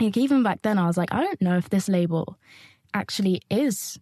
like 0.00 0.16
even 0.16 0.42
back 0.42 0.62
then, 0.62 0.78
I 0.78 0.86
was 0.86 0.96
like, 0.96 1.12
I 1.12 1.20
don't 1.20 1.42
know 1.42 1.58
if 1.58 1.68
this 1.68 1.90
label 1.90 2.38
actually 2.94 3.42
is 3.50 3.98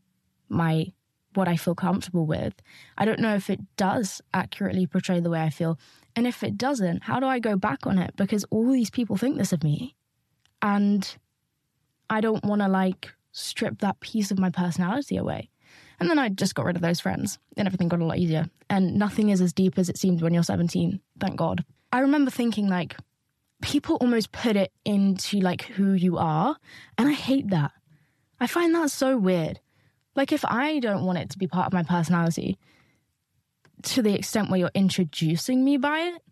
my 0.49 0.93
what 1.35 1.49
I 1.49 1.57
feel 1.57 1.75
comfortable 1.75 2.27
with. 2.27 2.55
I 2.99 3.05
don't 3.05 3.21
know 3.21 3.35
if 3.35 3.51
it 3.51 3.61
does 3.77 4.21
accurately 4.35 4.87
portray 4.87 5.21
the 5.21 5.31
way 5.31 5.43
I 5.43 5.51
feel. 5.51 5.79
And 6.15 6.27
if 6.27 6.43
it 6.43 6.59
doesn't, 6.59 7.05
how 7.05 7.21
do 7.21 7.27
I 7.27 7.39
go 7.39 7.57
back 7.57 7.87
on 7.87 7.99
it? 7.99 8.15
Because 8.17 8.45
all 8.51 8.71
these 8.71 8.91
people 8.91 9.17
think 9.17 9.39
this 9.39 9.53
of 9.53 9.65
me. 9.65 9.95
And 10.61 11.17
I 12.11 12.21
don't 12.21 12.45
want 12.45 12.62
to 12.62 12.69
like 12.69 13.11
strip 13.33 13.79
that 13.79 14.01
piece 14.01 14.31
of 14.31 14.39
my 14.39 14.51
personality 14.51 15.17
away. 15.17 15.49
And 15.99 16.11
then 16.11 16.19
I 16.19 16.29
just 16.29 16.55
got 16.55 16.67
rid 16.67 16.77
of 16.77 16.83
those 16.83 17.01
friends 17.01 17.39
and 17.57 17.67
everything 17.67 17.89
got 17.89 18.01
a 18.01 18.05
lot 18.05 18.19
easier. 18.19 18.47
And 18.69 18.97
nothing 18.97 19.31
is 19.31 19.41
as 19.41 19.53
deep 19.53 19.79
as 19.79 19.89
it 19.89 19.99
seems 19.99 20.23
when 20.23 20.35
you're 20.35 20.43
17, 20.43 21.01
thank 21.21 21.37
God. 21.37 21.65
I 21.93 22.01
remember 22.01 22.31
thinking 22.31 22.69
like, 22.69 22.97
people 23.62 23.97
almost 23.97 24.33
put 24.33 24.57
it 24.57 24.73
into 24.85 25.41
like 25.41 25.62
who 25.62 25.93
you 25.93 26.19
are. 26.19 26.57
And 26.99 27.09
I 27.09 27.12
hate 27.12 27.49
that. 27.51 27.71
I 28.41 28.47
find 28.47 28.75
that 28.75 28.91
so 28.91 29.17
weird. 29.17 29.61
Like, 30.14 30.33
if 30.33 30.45
I 30.45 30.78
don't 30.78 31.04
want 31.04 31.19
it 31.19 31.31
to 31.31 31.38
be 31.38 31.47
part 31.47 31.66
of 31.66 31.73
my 31.73 31.83
personality 31.83 32.59
to 33.83 34.02
the 34.02 34.14
extent 34.14 34.50
where 34.50 34.61
you're 34.61 34.71
introducing 34.75 35.64
me 35.64 35.76
by 35.76 35.99
it, 36.00 36.23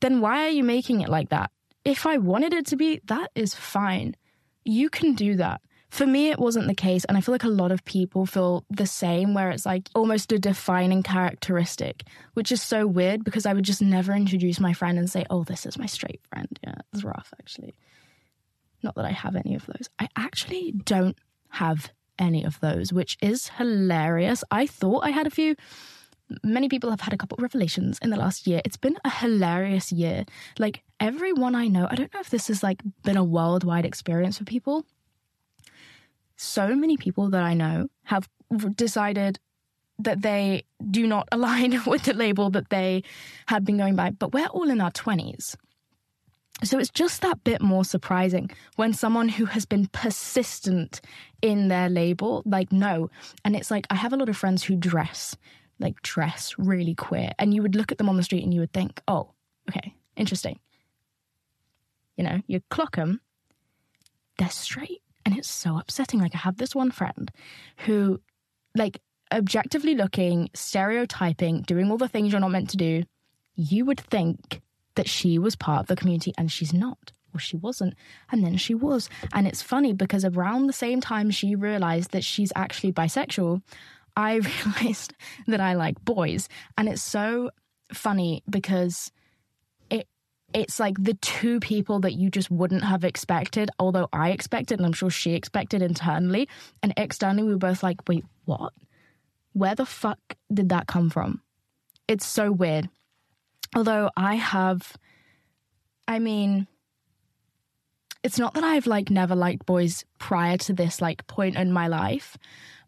then 0.00 0.20
why 0.20 0.46
are 0.46 0.50
you 0.50 0.64
making 0.64 1.00
it 1.00 1.08
like 1.08 1.28
that? 1.30 1.50
If 1.84 2.06
I 2.06 2.18
wanted 2.18 2.54
it 2.54 2.66
to 2.66 2.76
be, 2.76 3.00
that 3.06 3.30
is 3.34 3.54
fine. 3.54 4.16
You 4.64 4.88
can 4.90 5.14
do 5.14 5.36
that. 5.36 5.60
For 5.90 6.06
me, 6.06 6.30
it 6.30 6.38
wasn't 6.38 6.68
the 6.68 6.74
case. 6.74 7.04
And 7.04 7.16
I 7.16 7.20
feel 7.20 7.32
like 7.32 7.42
a 7.42 7.48
lot 7.48 7.72
of 7.72 7.84
people 7.84 8.24
feel 8.24 8.64
the 8.70 8.86
same, 8.86 9.34
where 9.34 9.50
it's 9.50 9.66
like 9.66 9.88
almost 9.94 10.30
a 10.30 10.38
defining 10.38 11.02
characteristic, 11.02 12.04
which 12.34 12.52
is 12.52 12.62
so 12.62 12.86
weird 12.86 13.24
because 13.24 13.44
I 13.44 13.52
would 13.52 13.64
just 13.64 13.82
never 13.82 14.12
introduce 14.12 14.60
my 14.60 14.72
friend 14.72 14.98
and 14.98 15.10
say, 15.10 15.26
oh, 15.30 15.42
this 15.42 15.66
is 15.66 15.76
my 15.76 15.86
straight 15.86 16.20
friend. 16.30 16.58
Yeah, 16.62 16.76
it's 16.92 17.02
rough, 17.02 17.34
actually. 17.40 17.74
Not 18.82 18.94
that 18.94 19.04
I 19.04 19.10
have 19.10 19.34
any 19.34 19.56
of 19.56 19.66
those. 19.66 19.90
I 19.98 20.08
actually 20.16 20.72
don't 20.72 21.18
have 21.48 21.90
any 22.20 22.44
of 22.44 22.60
those, 22.60 22.92
which 22.92 23.16
is 23.20 23.48
hilarious. 23.48 24.44
I 24.50 24.66
thought 24.66 25.04
I 25.04 25.10
had 25.10 25.26
a 25.26 25.30
few. 25.30 25.56
Many 26.44 26.68
people 26.68 26.90
have 26.90 27.00
had 27.00 27.12
a 27.12 27.16
couple 27.16 27.38
revelations 27.40 27.98
in 28.02 28.10
the 28.10 28.16
last 28.16 28.46
year. 28.46 28.60
It's 28.64 28.76
been 28.76 28.96
a 29.04 29.10
hilarious 29.10 29.90
year. 29.90 30.24
Like 30.58 30.84
everyone 31.00 31.56
I 31.56 31.66
know, 31.66 31.88
I 31.90 31.96
don't 31.96 32.12
know 32.14 32.20
if 32.20 32.30
this 32.30 32.46
has 32.46 32.62
like 32.62 32.82
been 33.02 33.16
a 33.16 33.24
worldwide 33.24 33.84
experience 33.84 34.38
for 34.38 34.44
people. 34.44 34.84
So 36.36 36.76
many 36.76 36.96
people 36.96 37.30
that 37.30 37.42
I 37.42 37.54
know 37.54 37.88
have 38.04 38.28
decided 38.76 39.40
that 39.98 40.22
they 40.22 40.64
do 40.90 41.06
not 41.06 41.28
align 41.32 41.80
with 41.86 42.04
the 42.04 42.14
label 42.14 42.50
that 42.50 42.70
they 42.70 43.02
had 43.46 43.64
been 43.64 43.76
going 43.76 43.96
by, 43.96 44.10
but 44.10 44.32
we're 44.32 44.46
all 44.46 44.70
in 44.70 44.80
our 44.80 44.92
20s. 44.92 45.56
So 46.62 46.78
it's 46.78 46.90
just 46.90 47.22
that 47.22 47.42
bit 47.42 47.62
more 47.62 47.84
surprising 47.84 48.50
when 48.76 48.92
someone 48.92 49.28
who 49.28 49.46
has 49.46 49.64
been 49.64 49.86
persistent 49.86 51.00
in 51.40 51.68
their 51.68 51.88
label, 51.88 52.42
like, 52.44 52.70
no. 52.70 53.10
And 53.44 53.56
it's 53.56 53.70
like, 53.70 53.86
I 53.90 53.94
have 53.94 54.12
a 54.12 54.16
lot 54.16 54.28
of 54.28 54.36
friends 54.36 54.62
who 54.62 54.76
dress, 54.76 55.36
like, 55.78 56.02
dress 56.02 56.54
really 56.58 56.94
queer. 56.94 57.32
And 57.38 57.54
you 57.54 57.62
would 57.62 57.74
look 57.74 57.90
at 57.92 57.98
them 57.98 58.08
on 58.08 58.16
the 58.16 58.22
street 58.22 58.44
and 58.44 58.52
you 58.52 58.60
would 58.60 58.72
think, 58.72 59.00
oh, 59.08 59.30
okay, 59.70 59.94
interesting. 60.16 60.58
You 62.16 62.24
know, 62.24 62.42
you 62.46 62.60
clock 62.68 62.96
them, 62.96 63.20
they're 64.38 64.50
straight. 64.50 65.02
And 65.24 65.36
it's 65.38 65.50
so 65.50 65.78
upsetting. 65.78 66.20
Like, 66.20 66.34
I 66.34 66.38
have 66.38 66.58
this 66.58 66.74
one 66.74 66.90
friend 66.90 67.30
who, 67.78 68.20
like, 68.74 69.00
objectively 69.32 69.94
looking, 69.94 70.50
stereotyping, 70.54 71.62
doing 71.62 71.90
all 71.90 71.98
the 71.98 72.08
things 72.08 72.32
you're 72.32 72.40
not 72.40 72.50
meant 72.50 72.70
to 72.70 72.76
do, 72.76 73.04
you 73.54 73.84
would 73.84 74.00
think 74.00 74.60
that 74.94 75.08
she 75.08 75.38
was 75.38 75.56
part 75.56 75.80
of 75.80 75.86
the 75.86 75.96
community 75.96 76.32
and 76.36 76.50
she's 76.50 76.72
not. 76.72 77.12
Well, 77.32 77.38
she 77.38 77.56
wasn't. 77.56 77.94
And 78.32 78.44
then 78.44 78.56
she 78.56 78.74
was. 78.74 79.08
And 79.32 79.46
it's 79.46 79.62
funny 79.62 79.92
because 79.92 80.24
around 80.24 80.66
the 80.66 80.72
same 80.72 81.00
time 81.00 81.30
she 81.30 81.54
realized 81.54 82.10
that 82.10 82.24
she's 82.24 82.52
actually 82.56 82.92
bisexual, 82.92 83.62
I 84.16 84.34
realized 84.66 85.14
that 85.46 85.60
I 85.60 85.74
like 85.74 86.04
boys. 86.04 86.48
And 86.76 86.88
it's 86.88 87.02
so 87.02 87.50
funny 87.92 88.42
because 88.48 89.10
it 89.90 90.06
it's 90.52 90.80
like 90.80 90.96
the 91.02 91.14
two 91.14 91.60
people 91.60 92.00
that 92.00 92.14
you 92.14 92.30
just 92.30 92.50
wouldn't 92.50 92.84
have 92.84 93.04
expected, 93.04 93.70
although 93.78 94.08
I 94.12 94.30
expected, 94.30 94.78
and 94.78 94.86
I'm 94.86 94.92
sure 94.92 95.10
she 95.10 95.34
expected 95.34 95.82
internally. 95.82 96.48
And 96.82 96.92
externally, 96.96 97.44
we 97.44 97.52
were 97.52 97.58
both 97.58 97.82
like, 97.82 98.08
wait, 98.08 98.24
what? 98.44 98.72
Where 99.52 99.74
the 99.74 99.86
fuck 99.86 100.18
did 100.52 100.68
that 100.70 100.86
come 100.86 101.10
from? 101.10 101.42
It's 102.08 102.26
so 102.26 102.50
weird. 102.50 102.88
Although 103.74 104.10
I 104.16 104.34
have, 104.34 104.96
I 106.08 106.18
mean, 106.18 106.66
it's 108.22 108.38
not 108.38 108.54
that 108.54 108.64
I've 108.64 108.86
like 108.86 109.10
never 109.10 109.34
liked 109.34 109.66
boys 109.66 110.04
prior 110.18 110.56
to 110.58 110.72
this 110.72 111.00
like 111.00 111.26
point 111.26 111.56
in 111.56 111.72
my 111.72 111.86
life, 111.86 112.36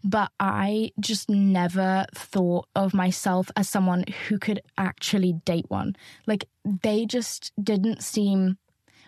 but 0.05 0.31
I 0.41 0.91
just 1.01 1.31
never 1.31 2.07
thought 2.15 2.69
of 2.75 2.93
myself 2.93 3.51
as 3.57 3.69
someone 3.69 4.05
who 4.29 4.39
could 4.39 4.61
actually 4.77 5.35
date 5.45 5.67
one. 5.69 5.97
Like 6.27 6.45
they 6.65 7.07
just 7.07 7.53
didn't 7.63 8.03
seem 8.03 8.59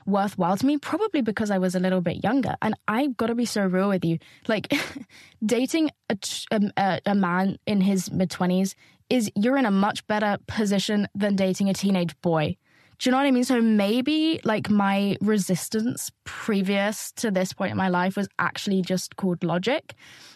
worthwhile 0.07 0.57
to 0.57 0.67
me, 0.67 0.79
probably 0.79 1.23
because 1.23 1.51
I 1.51 1.59
was 1.59 1.75
a 1.75 1.81
little 1.81 2.01
bit 2.01 2.23
younger. 2.23 2.57
And 2.63 2.75
I've 2.87 3.17
got 3.17 3.29
to 3.29 3.35
be 3.35 3.47
so 3.47 3.67
real 3.67 3.89
with 3.89 4.05
you. 4.05 4.19
Like 4.49 4.73
dating 5.45 5.91
a, 6.09 6.17
um, 6.51 6.73
a, 6.77 7.01
a 7.07 7.15
man 7.15 7.59
in 7.67 7.81
his 7.81 8.11
mid 8.11 8.31
20s 8.31 8.75
is 9.11 9.31
you're 9.35 9.57
in 9.57 9.67
a 9.67 9.71
much 9.71 10.07
better 10.07 10.39
position 10.47 11.09
than 11.15 11.37
dating 11.37 11.69
a 11.69 11.75
teenage 11.75 12.19
boy. 12.21 12.57
Do 12.99 13.09
you 13.09 13.11
know 13.11 13.19
what 13.19 13.27
I 13.27 13.33
mean? 13.33 13.45
So 13.45 13.61
maybe 13.61 14.41
like 14.45 14.71
my 14.71 15.17
resistance 15.21 16.13
previous 16.25 17.11
to 17.13 17.31
this 17.31 17.53
point 17.53 17.73
in 17.73 17.77
my 17.77 17.89
life 17.89 18.17
was 18.17 18.29
actually 18.39 18.83
just 18.83 19.17
called 19.17 19.43
logic 19.43 19.95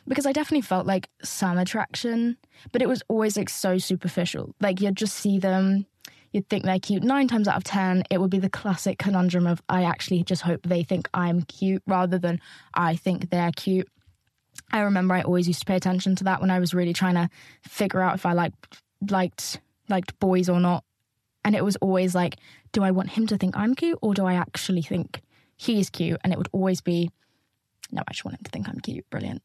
because 0.08 0.26
I 0.26 0.32
definitely 0.32 0.62
felt 0.62 0.86
like 0.86 1.08
some 1.22 1.56
attraction, 1.56 2.36
but 2.72 2.82
it 2.82 2.88
was 2.88 3.02
always 3.08 3.36
like 3.36 3.48
so 3.48 3.78
superficial. 3.78 4.54
Like 4.60 4.80
you'd 4.80 4.96
just 4.96 5.14
see 5.14 5.38
them, 5.38 5.86
You'd 6.32 6.48
think 6.48 6.64
they're 6.64 6.78
cute. 6.78 7.02
Nine 7.02 7.26
times 7.26 7.48
out 7.48 7.56
of 7.56 7.64
10, 7.64 8.04
it 8.10 8.20
would 8.20 8.30
be 8.30 8.38
the 8.38 8.50
classic 8.50 8.98
conundrum 8.98 9.46
of 9.46 9.62
I 9.68 9.84
actually 9.84 10.22
just 10.24 10.42
hope 10.42 10.60
they 10.62 10.82
think 10.82 11.08
I'm 11.14 11.42
cute 11.42 11.82
rather 11.86 12.18
than 12.18 12.40
I 12.74 12.96
think 12.96 13.30
they're 13.30 13.52
cute. 13.52 13.88
I 14.70 14.80
remember 14.80 15.14
I 15.14 15.22
always 15.22 15.46
used 15.46 15.60
to 15.60 15.66
pay 15.66 15.76
attention 15.76 16.16
to 16.16 16.24
that 16.24 16.40
when 16.40 16.50
I 16.50 16.58
was 16.58 16.74
really 16.74 16.92
trying 16.92 17.14
to 17.14 17.30
figure 17.62 18.00
out 18.00 18.14
if 18.14 18.26
I 18.26 18.32
liked 18.32 18.82
liked 19.08 19.60
liked 19.88 20.18
boys 20.20 20.48
or 20.48 20.60
not. 20.60 20.84
And 21.44 21.54
it 21.54 21.64
was 21.64 21.76
always 21.76 22.14
like, 22.14 22.36
do 22.72 22.82
I 22.82 22.90
want 22.90 23.10
him 23.10 23.26
to 23.28 23.38
think 23.38 23.56
I'm 23.56 23.74
cute 23.74 23.98
or 24.02 24.12
do 24.12 24.26
I 24.26 24.34
actually 24.34 24.82
think 24.82 25.22
he's 25.56 25.88
cute? 25.88 26.20
And 26.22 26.32
it 26.32 26.36
would 26.36 26.48
always 26.52 26.80
be, 26.80 27.10
no, 27.90 28.02
I 28.06 28.12
just 28.12 28.24
want 28.24 28.36
him 28.38 28.44
to 28.44 28.50
think 28.50 28.68
I'm 28.68 28.80
cute. 28.80 29.08
Brilliant. 29.08 29.42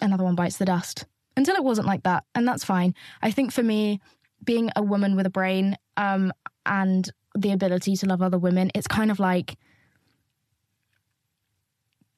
Another 0.00 0.24
one 0.24 0.36
bites 0.36 0.56
the 0.56 0.64
dust. 0.64 1.04
Until 1.36 1.56
it 1.56 1.64
wasn't 1.64 1.86
like 1.86 2.04
that. 2.04 2.24
And 2.34 2.48
that's 2.48 2.64
fine. 2.64 2.94
I 3.20 3.30
think 3.30 3.52
for 3.52 3.62
me, 3.62 4.00
being 4.42 4.70
a 4.74 4.82
woman 4.82 5.16
with 5.16 5.26
a 5.26 5.30
brain 5.30 5.76
um, 5.96 6.32
and 6.64 7.10
the 7.36 7.52
ability 7.52 7.96
to 7.96 8.06
love 8.06 8.22
other 8.22 8.38
women, 8.38 8.70
it's 8.74 8.86
kind 8.86 9.10
of 9.10 9.20
like 9.20 9.56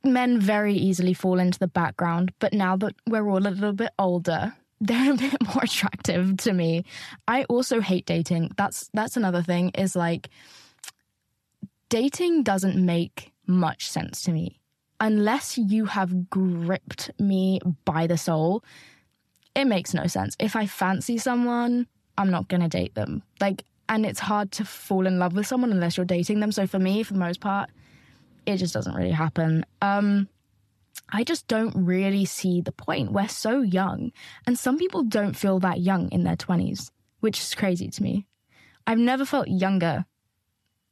men 0.04 0.40
very 0.40 0.74
easily 0.74 1.14
fall 1.14 1.38
into 1.38 1.58
the 1.58 1.68
background. 1.68 2.32
But 2.38 2.52
now 2.52 2.76
that 2.76 2.94
we're 3.06 3.28
all 3.28 3.38
a 3.38 3.50
little 3.50 3.72
bit 3.72 3.90
older, 3.98 4.54
they're 4.80 5.12
a 5.12 5.16
bit 5.16 5.36
more 5.42 5.62
attractive 5.62 6.38
to 6.38 6.52
me. 6.52 6.84
I 7.28 7.44
also 7.44 7.80
hate 7.80 8.06
dating. 8.06 8.52
That's 8.56 8.88
that's 8.94 9.16
another 9.16 9.42
thing 9.42 9.70
is 9.70 9.94
like 9.94 10.30
dating 11.88 12.44
doesn't 12.44 12.76
make 12.76 13.32
much 13.46 13.90
sense 13.90 14.22
to 14.22 14.32
me 14.32 14.60
unless 15.00 15.58
you 15.58 15.86
have 15.86 16.30
gripped 16.30 17.10
me 17.18 17.60
by 17.84 18.06
the 18.06 18.16
soul. 18.16 18.64
It 19.54 19.66
makes 19.66 19.92
no 19.92 20.06
sense. 20.06 20.36
If 20.38 20.54
I 20.56 20.66
fancy 20.66 21.18
someone, 21.18 21.86
I'm 22.16 22.30
not 22.30 22.48
going 22.48 22.60
to 22.60 22.68
date 22.68 22.94
them. 22.94 23.22
Like 23.40 23.64
and 23.90 24.06
it's 24.06 24.20
hard 24.20 24.52
to 24.52 24.64
fall 24.64 25.06
in 25.06 25.18
love 25.18 25.34
with 25.34 25.48
someone 25.48 25.72
unless 25.72 25.96
you're 25.96 26.06
dating 26.06 26.38
them. 26.38 26.52
So 26.52 26.66
for 26.66 26.78
me, 26.78 27.02
for 27.02 27.12
the 27.12 27.18
most 27.18 27.40
part, 27.40 27.70
it 28.46 28.56
just 28.56 28.74
doesn't 28.74 28.94
really 28.94 29.10
happen. 29.10 29.64
Um 29.80 30.28
I 31.12 31.24
just 31.24 31.48
don't 31.48 31.74
really 31.74 32.24
see 32.24 32.60
the 32.60 32.72
point. 32.72 33.12
We're 33.12 33.28
so 33.28 33.62
young, 33.62 34.12
and 34.46 34.58
some 34.58 34.78
people 34.78 35.02
don't 35.02 35.34
feel 35.36 35.58
that 35.60 35.80
young 35.80 36.10
in 36.12 36.24
their 36.24 36.36
20s, 36.36 36.90
which 37.20 37.40
is 37.40 37.54
crazy 37.54 37.88
to 37.88 38.02
me. 38.02 38.26
I've 38.86 38.98
never 38.98 39.24
felt 39.24 39.48
younger 39.48 40.04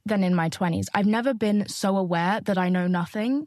than 0.07 0.25
in 0.25 0.35
my 0.35 0.49
20s. 0.49 0.87
I've 0.95 1.07
never 1.07 1.35
been 1.35 1.69
so 1.69 1.97
aware 1.97 2.41
that 2.43 2.59
I 2.59 2.69
know 2.69 2.87
nothing 2.87 3.47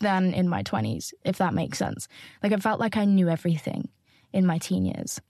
than 0.00 0.32
in 0.32 0.48
my 0.48 0.62
20s, 0.62 1.12
if 1.24 1.38
that 1.38 1.54
makes 1.54 1.78
sense. 1.78 2.08
Like, 2.42 2.52
I 2.52 2.56
felt 2.56 2.80
like 2.80 2.96
I 2.96 3.04
knew 3.04 3.28
everything 3.28 3.88
in 4.32 4.46
my 4.46 4.58
teen 4.58 4.84
years. 4.84 5.20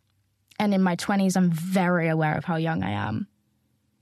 And 0.58 0.75
in 0.75 0.82
my 0.82 0.96
20s, 0.96 1.37
I'm 1.37 1.50
very 1.50 2.08
aware 2.08 2.37
of 2.37 2.44
how 2.44 2.56
young 2.56 2.82
I 2.82 2.90
am. 2.90 3.26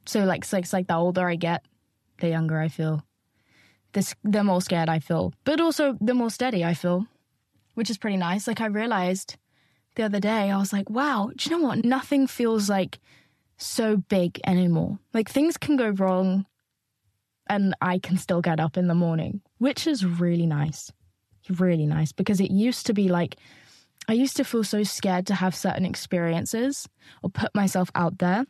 So, 0.07 0.25
like, 0.25 0.51
like, 0.53 0.65
it's 0.65 0.73
like 0.73 0.87
the 0.87 0.97
older 0.97 1.29
I 1.29 1.37
get, 1.37 1.65
the 2.19 2.29
younger 2.29 2.59
I 2.59 2.69
feel 2.69 3.06
the, 3.97 4.15
the 4.25 4.45
more 4.45 4.61
scared 4.61 4.91
I 4.91 4.99
feel, 4.99 5.33
but 5.45 5.59
also 5.59 5.97
the 6.03 6.13
more 6.13 6.29
steady 6.29 6.63
I 6.63 6.75
feel, 6.75 7.07
which 7.75 7.89
is 7.89 7.97
pretty 7.97 8.19
nice. 8.19 8.47
Like 8.47 8.61
I 8.61 8.67
realized 8.67 9.37
the 9.95 10.03
other 10.03 10.21
day, 10.21 10.51
I 10.51 10.59
was 10.59 10.71
like, 10.71 10.91
wow, 10.91 11.31
do 11.35 11.49
you 11.49 11.57
know 11.57 11.67
what? 11.67 11.83
Nothing 11.83 12.27
feels 12.27 12.69
like 12.69 12.99
so 13.57 13.97
big 13.97 14.39
anymore. 14.47 14.99
Like 15.15 15.31
things 15.31 15.57
can 15.57 15.77
go 15.77 15.89
wrong 15.89 16.45
and 17.49 17.75
I 17.81 17.99
can 17.99 18.19
still 18.19 18.43
get 18.43 18.61
up 18.61 18.77
in 18.77 18.87
the 18.87 18.95
morning, 18.95 19.41
which 19.59 19.87
is 19.87 20.05
really 20.05 20.47
nice. 20.47 20.93
Really 21.49 21.87
nice 21.87 22.13
because 22.13 22.39
it 22.41 22.51
used 22.51 22.87
to 22.87 22.93
be 22.93 23.09
like, 23.09 23.37
I 24.09 24.13
used 24.13 24.37
to 24.37 24.45
feel 24.45 24.63
so 24.63 24.83
scared 24.83 25.27
to 25.29 25.35
have 25.35 25.55
certain 25.55 25.87
experiences 25.87 26.87
or 27.23 27.31
put 27.31 27.55
myself 27.55 27.91
out 27.95 28.19
there 28.19 28.45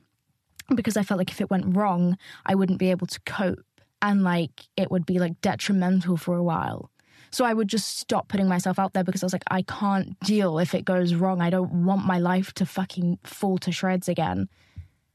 because 0.74 0.96
I 0.96 1.04
felt 1.04 1.18
like 1.18 1.30
if 1.30 1.40
it 1.40 1.50
went 1.50 1.76
wrong, 1.76 2.18
I 2.44 2.56
wouldn't 2.56 2.80
be 2.80 2.90
able 2.90 3.06
to 3.06 3.20
cope 3.20 3.60
and 4.06 4.22
like 4.22 4.68
it 4.76 4.88
would 4.90 5.04
be 5.04 5.18
like 5.18 5.40
detrimental 5.40 6.16
for 6.16 6.36
a 6.36 6.42
while. 6.42 6.92
So 7.32 7.44
I 7.44 7.52
would 7.52 7.66
just 7.66 7.98
stop 7.98 8.28
putting 8.28 8.46
myself 8.46 8.78
out 8.78 8.92
there 8.92 9.02
because 9.02 9.22
I 9.22 9.26
was 9.26 9.32
like, 9.32 9.42
I 9.50 9.62
can't 9.62 10.18
deal 10.20 10.60
if 10.60 10.74
it 10.74 10.84
goes 10.84 11.12
wrong. 11.12 11.40
I 11.42 11.50
don't 11.50 11.84
want 11.84 12.06
my 12.06 12.20
life 12.20 12.52
to 12.54 12.64
fucking 12.64 13.18
fall 13.24 13.58
to 13.58 13.72
shreds 13.72 14.08
again. 14.08 14.48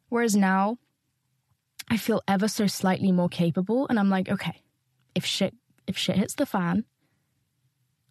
Whereas 0.09 0.35
now, 0.35 0.77
I 1.89 1.95
feel 1.95 2.21
ever 2.27 2.49
so 2.49 2.67
slightly 2.67 3.13
more 3.13 3.29
capable, 3.29 3.87
and 3.87 3.97
I'm 3.97 4.09
like, 4.09 4.27
okay, 4.27 4.61
if 5.15 5.25
shit 5.25 5.55
if 5.87 5.97
shit 5.97 6.17
hits 6.17 6.35
the 6.35 6.45
fan, 6.45 6.83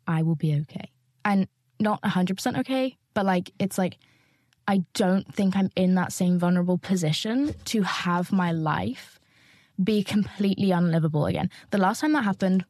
I 0.06 0.22
will 0.22 0.34
be 0.34 0.54
okay. 0.62 0.90
And 1.26 1.46
not 1.78 2.00
100% 2.02 2.58
okay, 2.60 2.96
but 3.12 3.26
like 3.26 3.52
it's 3.58 3.76
like 3.76 3.98
I 4.66 4.84
don't 4.94 5.32
think 5.34 5.56
I'm 5.56 5.70
in 5.76 5.94
that 5.96 6.12
same 6.12 6.38
vulnerable 6.38 6.78
position 6.78 7.54
to 7.66 7.82
have 7.82 8.32
my 8.32 8.50
life 8.50 9.19
be 9.82 10.02
completely 10.02 10.70
unlivable 10.70 11.26
again. 11.26 11.50
The 11.70 11.78
last 11.78 12.00
time 12.00 12.12
that 12.12 12.24
happened, 12.24 12.64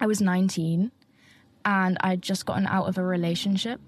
I 0.00 0.06
was 0.06 0.20
19 0.20 0.90
and 1.64 1.96
I'd 2.00 2.22
just 2.22 2.46
gotten 2.46 2.66
out 2.66 2.88
of 2.88 2.98
a 2.98 3.04
relationship, 3.04 3.80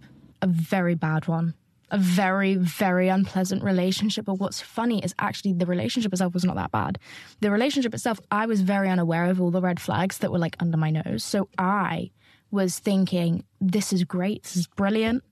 a 0.42 0.46
very 0.46 0.94
bad 0.94 1.26
one, 1.26 1.54
a 1.90 1.98
very, 1.98 2.54
very 2.56 3.08
unpleasant 3.08 3.62
relationship. 3.62 4.24
But 4.24 4.34
what's 4.34 4.60
funny 4.60 5.02
is 5.04 5.14
actually 5.18 5.54
the 5.54 5.66
relationship 5.66 6.12
itself 6.12 6.34
was 6.34 6.44
not 6.44 6.56
that 6.56 6.72
bad. 6.72 6.98
The 7.40 7.50
relationship 7.50 7.94
itself, 7.94 8.20
I 8.30 8.46
was 8.46 8.60
very 8.60 8.88
unaware 8.88 9.26
of 9.26 9.40
all 9.40 9.50
the 9.50 9.60
red 9.60 9.80
flags 9.80 10.18
that 10.18 10.32
were 10.32 10.38
like 10.38 10.56
under 10.60 10.76
my 10.76 10.90
nose. 10.90 11.24
So 11.24 11.48
I 11.58 12.10
was 12.50 12.78
thinking, 12.78 13.44
this 13.60 13.92
is 13.92 14.04
great, 14.04 14.44
this 14.44 14.56
is 14.56 14.66
brilliant. 14.66 15.24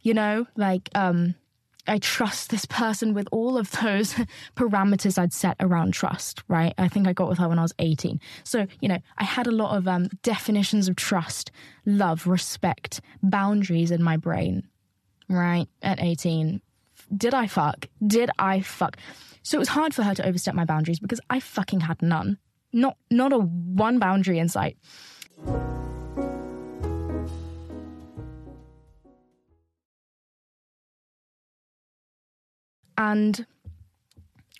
You 0.00 0.14
know, 0.14 0.46
like, 0.56 0.88
um, 0.94 1.34
I 1.86 1.98
trust 1.98 2.50
this 2.50 2.64
person 2.64 3.12
with 3.12 3.28
all 3.32 3.58
of 3.58 3.70
those 3.72 4.14
parameters 4.56 5.18
I'd 5.18 5.32
set 5.32 5.56
around 5.58 5.94
trust, 5.94 6.42
right? 6.46 6.74
I 6.78 6.88
think 6.88 7.08
I 7.08 7.12
got 7.12 7.28
with 7.28 7.38
her 7.38 7.48
when 7.48 7.58
I 7.58 7.62
was 7.62 7.74
18. 7.78 8.20
So, 8.44 8.66
you 8.80 8.88
know, 8.88 8.98
I 9.18 9.24
had 9.24 9.46
a 9.46 9.52
lot 9.52 9.76
of 9.76 9.88
um, 9.88 10.08
definitions 10.22 10.88
of 10.88 10.96
trust, 10.96 11.50
love, 11.84 12.26
respect, 12.26 13.00
boundaries 13.22 13.90
in 13.90 14.02
my 14.02 14.16
brain, 14.16 14.68
right? 15.28 15.66
At 15.82 16.00
18. 16.00 16.60
Did 17.16 17.34
I 17.34 17.46
fuck? 17.46 17.88
Did 18.06 18.30
I 18.38 18.60
fuck? 18.60 18.96
So 19.42 19.58
it 19.58 19.58
was 19.58 19.68
hard 19.68 19.92
for 19.92 20.02
her 20.04 20.14
to 20.14 20.26
overstep 20.26 20.54
my 20.54 20.64
boundaries 20.64 21.00
because 21.00 21.20
I 21.28 21.40
fucking 21.40 21.80
had 21.80 22.00
none. 22.00 22.38
Not 22.72 22.96
not 23.10 23.32
a 23.32 23.38
one 23.38 23.98
boundary 23.98 24.38
in 24.38 24.48
sight. 24.48 24.78
And 33.02 33.46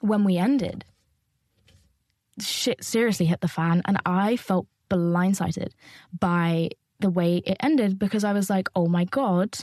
when 0.01 0.25
we 0.25 0.37
ended, 0.37 0.85
shit 2.41 2.83
seriously 2.83 3.27
hit 3.27 3.41
the 3.41 3.47
fan, 3.47 3.83
and 3.85 3.99
I 4.05 4.37
felt 4.37 4.67
blindsided 4.91 5.71
by 6.19 6.71
the 6.99 7.09
way 7.09 7.37
it 7.47 7.57
ended 7.61 8.01
because 8.01 8.25
I 8.25 8.33
was 8.33 8.51
like, 8.51 8.69
oh 8.75 8.89
my 8.89 9.05
God, 9.05 9.59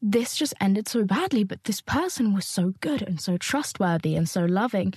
this 0.00 0.34
just 0.34 0.54
ended 0.62 0.88
so 0.88 1.04
badly, 1.04 1.44
but 1.44 1.64
this 1.64 1.82
person 1.82 2.32
was 2.32 2.46
so 2.46 2.72
good 2.80 3.02
and 3.02 3.20
so 3.20 3.36
trustworthy 3.36 4.16
and 4.16 4.26
so 4.26 4.46
loving. 4.46 4.94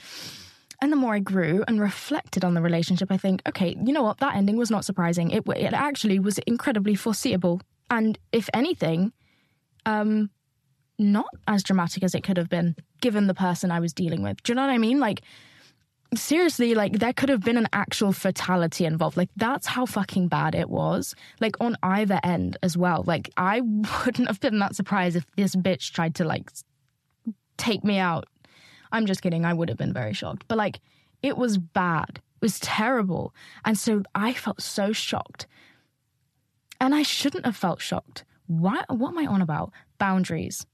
And 0.82 0.93
the 0.93 0.98
more 0.98 1.15
I 1.15 1.20
grew 1.20 1.65
and 1.67 1.82
reflected 1.82 2.46
on 2.46 2.54
the 2.54 2.62
relationship, 2.62 3.12
I 3.12 3.17
think, 3.17 3.41
okay, 3.48 3.76
you 3.84 3.91
know 3.91 4.04
what? 4.04 4.20
That 4.20 4.36
ending 4.36 4.56
was 4.56 4.72
not 4.72 4.86
surprising. 4.86 5.32
It, 5.32 5.43
it 5.56 5.74
actually 5.74 6.20
was 6.20 6.38
incredibly 6.39 6.96
foreseeable. 6.96 7.62
And 7.89 8.17
if 8.32 8.50
anything, 8.54 9.12
um, 9.86 10.30
not 10.99 11.27
as 11.47 11.63
dramatic 11.63 12.03
as 12.03 12.15
it 12.15 12.23
could 12.23 12.38
have 12.38 12.49
been 12.49 12.75
given 13.01 13.27
the 13.27 13.33
person 13.33 13.71
I 13.71 13.79
was 13.79 13.93
dealing 13.93 14.23
with. 14.23 14.41
Do 14.43 14.51
you 14.51 14.55
know 14.55 14.63
what 14.63 14.71
I 14.71 14.77
mean? 14.77 14.99
Like, 14.99 15.21
seriously, 16.15 16.73
like, 16.73 16.99
there 16.99 17.13
could 17.13 17.29
have 17.29 17.41
been 17.41 17.57
an 17.57 17.67
actual 17.73 18.13
fatality 18.13 18.86
involved. 18.86 19.17
Like, 19.17 19.29
that's 19.36 19.67
how 19.67 19.86
fucking 19.86 20.27
bad 20.27 20.55
it 20.55 20.69
was. 20.69 21.13
Like, 21.39 21.55
on 21.60 21.75
either 21.83 22.19
end 22.23 22.57
as 22.63 22.77
well. 22.77 23.03
Like, 23.05 23.29
I 23.38 23.62
wouldn't 24.05 24.27
have 24.27 24.39
been 24.39 24.60
that 24.60 24.75
surprised 24.75 25.15
if 25.15 25.25
this 25.36 25.55
bitch 25.55 25.91
tried 25.91 26.15
to, 26.15 26.25
like, 26.25 26.51
take 27.57 27.83
me 27.83 27.97
out. 27.99 28.27
I'm 28.91 29.05
just 29.05 29.21
kidding. 29.21 29.45
I 29.45 29.53
would 29.53 29.69
have 29.69 29.77
been 29.77 29.93
very 29.93 30.13
shocked. 30.13 30.45
But, 30.47 30.57
like, 30.57 30.79
it 31.21 31.38
was 31.38 31.57
bad. 31.57 32.21
It 32.41 32.41
was 32.41 32.60
terrible. 32.60 33.33
And 33.65 33.77
so 33.77 34.03
I 34.15 34.33
felt 34.33 34.62
so 34.62 34.93
shocked. 34.93 35.47
And 36.79 36.93
I 36.93 37.03
shouldn't 37.03 37.45
have 37.45 37.57
felt 37.57 37.81
shocked. 37.81 38.23
Why, 38.45 38.83
what 38.88 39.10
am 39.10 39.17
I 39.17 39.25
on 39.25 39.41
about? 39.41 39.73
Boundaries 39.97 40.65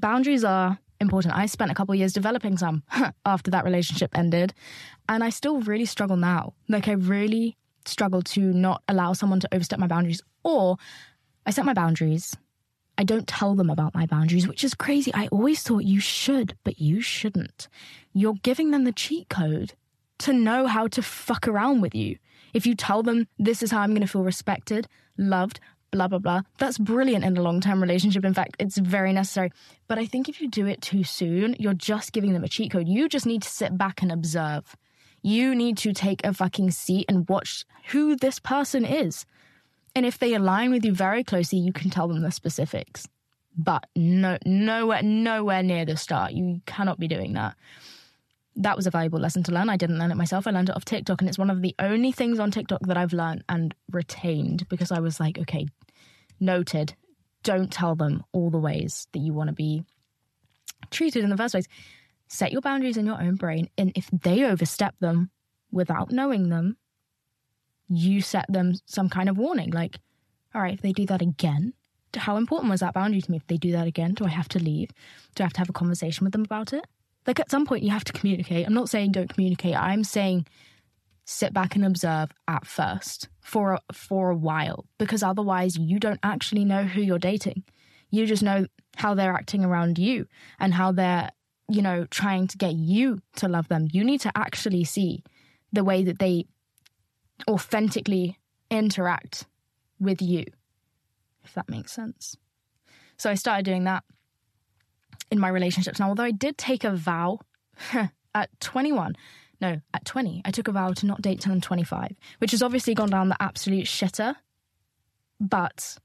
boundaries 0.00 0.44
are 0.44 0.78
important. 1.00 1.34
I 1.34 1.46
spent 1.46 1.70
a 1.70 1.74
couple 1.74 1.94
years 1.94 2.12
developing 2.12 2.56
some 2.56 2.82
after 3.26 3.50
that 3.50 3.64
relationship 3.64 4.16
ended, 4.16 4.54
and 5.08 5.22
I 5.22 5.30
still 5.30 5.60
really 5.60 5.84
struggle 5.84 6.16
now. 6.16 6.54
Like 6.68 6.88
I 6.88 6.92
really 6.92 7.56
struggle 7.84 8.22
to 8.22 8.40
not 8.40 8.82
allow 8.88 9.12
someone 9.12 9.40
to 9.40 9.48
overstep 9.52 9.78
my 9.78 9.86
boundaries 9.86 10.22
or 10.42 10.76
I 11.44 11.50
set 11.50 11.64
my 11.64 11.74
boundaries. 11.74 12.36
I 12.98 13.04
don't 13.04 13.28
tell 13.28 13.54
them 13.54 13.70
about 13.70 13.94
my 13.94 14.06
boundaries, 14.06 14.48
which 14.48 14.64
is 14.64 14.74
crazy. 14.74 15.12
I 15.14 15.28
always 15.28 15.62
thought 15.62 15.84
you 15.84 16.00
should, 16.00 16.56
but 16.64 16.80
you 16.80 17.00
shouldn't. 17.00 17.68
You're 18.14 18.38
giving 18.42 18.70
them 18.70 18.84
the 18.84 18.92
cheat 18.92 19.28
code 19.28 19.74
to 20.18 20.32
know 20.32 20.66
how 20.66 20.88
to 20.88 21.02
fuck 21.02 21.46
around 21.46 21.82
with 21.82 21.94
you. 21.94 22.16
If 22.54 22.66
you 22.66 22.74
tell 22.74 23.02
them 23.02 23.28
this 23.38 23.62
is 23.62 23.70
how 23.70 23.80
I'm 23.80 23.90
going 23.90 24.00
to 24.00 24.06
feel 24.08 24.24
respected, 24.24 24.88
loved, 25.18 25.60
blah, 25.96 26.08
blah, 26.08 26.18
blah. 26.18 26.42
That's 26.58 26.76
brilliant 26.76 27.24
in 27.24 27.36
a 27.36 27.42
long 27.42 27.60
term 27.60 27.80
relationship. 27.80 28.24
In 28.24 28.34
fact, 28.34 28.56
it's 28.58 28.76
very 28.76 29.12
necessary. 29.12 29.50
But 29.88 29.98
I 29.98 30.04
think 30.04 30.28
if 30.28 30.40
you 30.40 30.48
do 30.48 30.66
it 30.66 30.82
too 30.82 31.04
soon, 31.04 31.56
you're 31.58 31.74
just 31.74 32.12
giving 32.12 32.34
them 32.34 32.44
a 32.44 32.48
cheat 32.48 32.70
code. 32.70 32.86
You 32.86 33.08
just 33.08 33.26
need 33.26 33.42
to 33.42 33.48
sit 33.48 33.76
back 33.76 34.02
and 34.02 34.12
observe. 34.12 34.76
You 35.22 35.54
need 35.54 35.78
to 35.78 35.92
take 35.92 36.24
a 36.24 36.34
fucking 36.34 36.70
seat 36.72 37.06
and 37.08 37.28
watch 37.28 37.64
who 37.88 38.14
this 38.14 38.38
person 38.38 38.84
is. 38.84 39.24
And 39.94 40.04
if 40.04 40.18
they 40.18 40.34
align 40.34 40.70
with 40.70 40.84
you 40.84 40.92
very 40.92 41.24
closely, 41.24 41.58
you 41.58 41.72
can 41.72 41.88
tell 41.88 42.06
them 42.06 42.20
the 42.20 42.30
specifics. 42.30 43.08
But 43.56 43.86
no, 43.96 44.36
nowhere, 44.44 45.02
nowhere 45.02 45.62
near 45.62 45.86
the 45.86 45.96
start. 45.96 46.32
You 46.32 46.60
cannot 46.66 47.00
be 47.00 47.08
doing 47.08 47.32
that 47.32 47.56
that 48.56 48.76
was 48.76 48.86
a 48.86 48.90
valuable 48.90 49.20
lesson 49.20 49.42
to 49.44 49.52
learn. 49.52 49.68
I 49.68 49.76
didn't 49.76 49.98
learn 49.98 50.10
it 50.10 50.16
myself. 50.16 50.46
I 50.46 50.50
learned 50.50 50.70
it 50.70 50.76
off 50.76 50.84
TikTok, 50.84 51.20
and 51.20 51.28
it's 51.28 51.38
one 51.38 51.50
of 51.50 51.62
the 51.62 51.74
only 51.78 52.10
things 52.10 52.38
on 52.38 52.50
TikTok 52.50 52.80
that 52.86 52.96
I've 52.96 53.12
learned 53.12 53.44
and 53.48 53.74
retained 53.90 54.68
because 54.68 54.90
I 54.90 55.00
was 55.00 55.20
like, 55.20 55.38
okay, 55.38 55.66
noted. 56.40 56.94
Don't 57.42 57.72
tell 57.72 57.94
them 57.94 58.24
all 58.32 58.50
the 58.50 58.58
ways 58.58 59.06
that 59.12 59.20
you 59.20 59.32
want 59.32 59.48
to 59.48 59.54
be 59.54 59.84
treated 60.90 61.24
in 61.24 61.30
the 61.30 61.36
first 61.36 61.52
place. 61.52 61.68
Set 62.28 62.52
your 62.52 62.60
boundaries 62.60 62.96
in 62.96 63.06
your 63.06 63.20
own 63.20 63.36
brain, 63.36 63.68
and 63.78 63.92
if 63.94 64.08
they 64.12 64.44
overstep 64.44 64.98
them 64.98 65.30
without 65.70 66.10
knowing 66.10 66.48
them, 66.48 66.76
you 67.88 68.20
set 68.20 68.46
them 68.48 68.74
some 68.86 69.08
kind 69.08 69.28
of 69.28 69.38
warning. 69.38 69.70
Like, 69.70 69.98
all 70.54 70.60
right, 70.60 70.74
if 70.74 70.82
they 70.82 70.92
do 70.92 71.06
that 71.06 71.22
again, 71.22 71.72
how 72.16 72.36
important 72.36 72.70
was 72.70 72.80
that 72.80 72.94
boundary 72.94 73.20
to 73.20 73.30
me? 73.30 73.36
If 73.36 73.46
they 73.46 73.58
do 73.58 73.72
that 73.72 73.86
again, 73.86 74.14
do 74.14 74.24
I 74.24 74.30
have 74.30 74.48
to 74.48 74.58
leave? 74.58 74.90
Do 75.34 75.42
I 75.42 75.46
have 75.46 75.52
to 75.52 75.60
have 75.60 75.68
a 75.68 75.74
conversation 75.74 76.24
with 76.24 76.32
them 76.32 76.44
about 76.44 76.72
it? 76.72 76.84
like 77.26 77.40
at 77.40 77.50
some 77.50 77.66
point 77.66 77.82
you 77.82 77.90
have 77.90 78.04
to 78.04 78.12
communicate. 78.12 78.66
I'm 78.66 78.74
not 78.74 78.88
saying 78.88 79.12
don't 79.12 79.32
communicate. 79.32 79.76
I'm 79.76 80.04
saying 80.04 80.46
sit 81.26 81.52
back 81.52 81.74
and 81.74 81.84
observe 81.84 82.30
at 82.48 82.66
first 82.66 83.28
for 83.40 83.72
a, 83.72 83.80
for 83.92 84.30
a 84.30 84.36
while 84.36 84.86
because 84.96 85.22
otherwise 85.22 85.76
you 85.76 85.98
don't 85.98 86.20
actually 86.22 86.64
know 86.64 86.84
who 86.84 87.02
you're 87.02 87.18
dating. 87.18 87.64
You 88.10 88.26
just 88.26 88.44
know 88.44 88.66
how 88.96 89.14
they're 89.14 89.32
acting 89.32 89.64
around 89.64 89.98
you 89.98 90.26
and 90.60 90.72
how 90.72 90.92
they're, 90.92 91.30
you 91.68 91.82
know, 91.82 92.06
trying 92.06 92.46
to 92.46 92.56
get 92.56 92.74
you 92.74 93.20
to 93.36 93.48
love 93.48 93.66
them. 93.68 93.88
You 93.92 94.04
need 94.04 94.20
to 94.20 94.32
actually 94.36 94.84
see 94.84 95.24
the 95.72 95.84
way 95.84 96.04
that 96.04 96.20
they 96.20 96.46
authentically 97.50 98.38
interact 98.70 99.46
with 99.98 100.22
you, 100.22 100.44
if 101.44 101.52
that 101.54 101.68
makes 101.68 101.92
sense. 101.92 102.36
So 103.16 103.30
I 103.30 103.34
started 103.34 103.64
doing 103.64 103.84
that 103.84 104.04
in 105.32 105.40
my 105.40 105.48
relationships. 105.48 105.98
Now, 105.98 106.08
although 106.08 106.22
I 106.22 106.30
did 106.30 106.56
take 106.56 106.84
a 106.84 106.92
vow 106.92 107.40
at 108.34 108.60
21, 108.60 109.16
no, 109.60 109.80
at 109.94 110.04
20, 110.04 110.42
I 110.44 110.50
took 110.50 110.68
a 110.68 110.72
vow 110.72 110.92
to 110.92 111.06
not 111.06 111.22
date 111.22 111.40
till 111.40 111.52
I'm 111.52 111.60
25, 111.60 112.14
which 112.38 112.50
has 112.50 112.62
obviously 112.62 112.94
gone 112.94 113.10
down 113.10 113.28
the 113.28 113.42
absolute 113.42 113.86
shitter. 113.86 114.36
But 115.40 115.98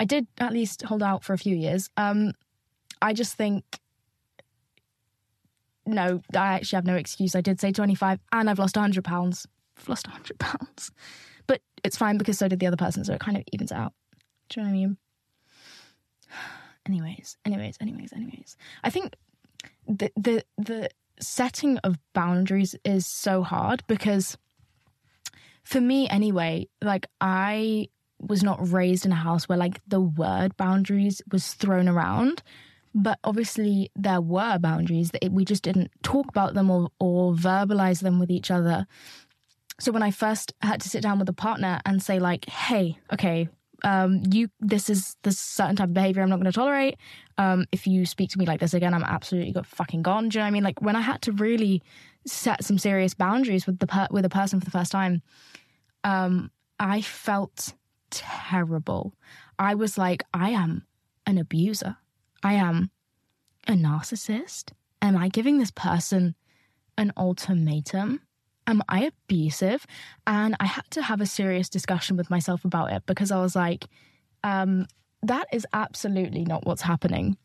I 0.00 0.04
did 0.04 0.26
at 0.38 0.52
least 0.52 0.82
hold 0.82 1.02
out 1.02 1.24
for 1.24 1.32
a 1.32 1.38
few 1.38 1.56
years. 1.56 1.90
Um, 1.96 2.32
I 3.00 3.12
just 3.12 3.34
think, 3.34 3.64
no, 5.84 6.20
I 6.34 6.54
actually 6.54 6.76
have 6.76 6.86
no 6.86 6.96
excuse. 6.96 7.34
I 7.34 7.40
did 7.40 7.60
say 7.60 7.72
25 7.72 8.18
and 8.32 8.50
I've 8.50 8.58
lost 8.58 8.76
100 8.76 9.04
pounds. 9.04 9.46
I've 9.78 9.88
lost 9.88 10.06
100 10.06 10.38
pounds. 10.38 10.90
But 11.46 11.60
it's 11.84 11.96
fine 11.96 12.18
because 12.18 12.38
so 12.38 12.48
did 12.48 12.58
the 12.58 12.66
other 12.66 12.76
person, 12.76 13.04
so 13.04 13.14
it 13.14 13.20
kind 13.20 13.36
of 13.36 13.44
evens 13.52 13.72
out. 13.72 13.92
Do 14.48 14.60
you 14.60 14.66
know 14.66 14.70
what 14.70 14.76
I 14.76 14.78
mean? 14.78 14.96
anyways, 16.86 17.36
anyways, 17.44 17.76
anyways, 17.80 18.12
anyways. 18.12 18.56
I 18.82 18.90
think 18.90 19.14
the 19.86 20.10
the 20.16 20.44
the 20.58 20.90
setting 21.20 21.78
of 21.78 21.98
boundaries 22.12 22.74
is 22.84 23.06
so 23.06 23.42
hard 23.42 23.82
because 23.86 24.36
for 25.62 25.80
me 25.80 26.08
anyway, 26.08 26.68
like 26.82 27.06
I 27.20 27.88
was 28.20 28.42
not 28.42 28.72
raised 28.72 29.04
in 29.04 29.12
a 29.12 29.16
house 29.16 29.48
where 29.48 29.58
like 29.58 29.80
the 29.86 30.00
word 30.00 30.56
boundaries 30.56 31.20
was 31.30 31.52
thrown 31.54 31.88
around 31.88 32.42
but 32.96 33.18
obviously 33.24 33.90
there 33.94 34.22
were 34.22 34.58
boundaries 34.58 35.10
that 35.10 35.30
we 35.30 35.44
just 35.44 35.62
didn't 35.62 35.90
talk 36.02 36.26
about 36.28 36.54
them 36.54 36.70
or, 36.70 36.88
or 36.98 37.34
verbalize 37.34 38.00
them 38.00 38.18
with 38.18 38.30
each 38.30 38.50
other. 38.50 38.86
So 39.78 39.92
when 39.92 40.02
i 40.02 40.10
first 40.10 40.54
had 40.62 40.80
to 40.80 40.88
sit 40.88 41.02
down 41.02 41.18
with 41.18 41.28
a 41.28 41.34
partner 41.34 41.80
and 41.84 42.02
say 42.02 42.18
like 42.18 42.48
hey 42.48 42.98
okay 43.12 43.50
um, 43.84 44.22
you 44.30 44.48
this 44.60 44.88
is 44.88 45.16
this 45.22 45.38
certain 45.38 45.76
type 45.76 45.88
of 45.88 45.94
behavior 45.94 46.22
I'm 46.22 46.30
not 46.30 46.36
going 46.36 46.46
to 46.46 46.52
tolerate. 46.52 46.96
Um, 47.38 47.66
if 47.72 47.86
you 47.86 48.06
speak 48.06 48.30
to 48.30 48.38
me 48.38 48.46
like 48.46 48.60
this 48.60 48.74
again, 48.74 48.94
I'm 48.94 49.04
absolutely 49.04 49.52
got 49.52 49.66
fucking 49.66 50.02
gone. 50.02 50.28
Do 50.28 50.38
you 50.38 50.40
know 50.40 50.44
what 50.44 50.48
I 50.48 50.50
mean? 50.52 50.64
Like 50.64 50.82
when 50.82 50.96
I 50.96 51.00
had 51.00 51.22
to 51.22 51.32
really 51.32 51.82
set 52.26 52.64
some 52.64 52.78
serious 52.78 53.14
boundaries 53.14 53.66
with 53.66 53.78
the 53.78 53.86
per- 53.86 54.08
with 54.10 54.24
a 54.24 54.30
person 54.30 54.60
for 54.60 54.64
the 54.64 54.70
first 54.70 54.92
time, 54.92 55.22
um, 56.04 56.50
I 56.78 57.00
felt 57.00 57.74
terrible. 58.10 59.14
I 59.58 59.74
was 59.74 59.98
like, 59.98 60.24
I 60.32 60.50
am 60.50 60.86
an 61.26 61.38
abuser. 61.38 61.96
I 62.42 62.54
am 62.54 62.90
a 63.66 63.72
narcissist. 63.72 64.72
Am 65.02 65.16
I 65.16 65.28
giving 65.28 65.58
this 65.58 65.70
person 65.70 66.34
an 66.96 67.12
ultimatum? 67.16 68.20
Am 68.66 68.82
I 68.88 69.04
abusive? 69.04 69.86
And 70.26 70.56
I 70.60 70.66
had 70.66 70.84
to 70.90 71.02
have 71.02 71.20
a 71.20 71.26
serious 71.26 71.68
discussion 71.68 72.16
with 72.16 72.30
myself 72.30 72.64
about 72.64 72.92
it 72.92 73.04
because 73.06 73.30
I 73.30 73.40
was 73.40 73.56
like, 73.56 73.86
um, 74.42 74.86
that 75.22 75.46
is 75.52 75.66
absolutely 75.72 76.44
not 76.44 76.66
what's 76.66 76.82
happening. 76.82 77.36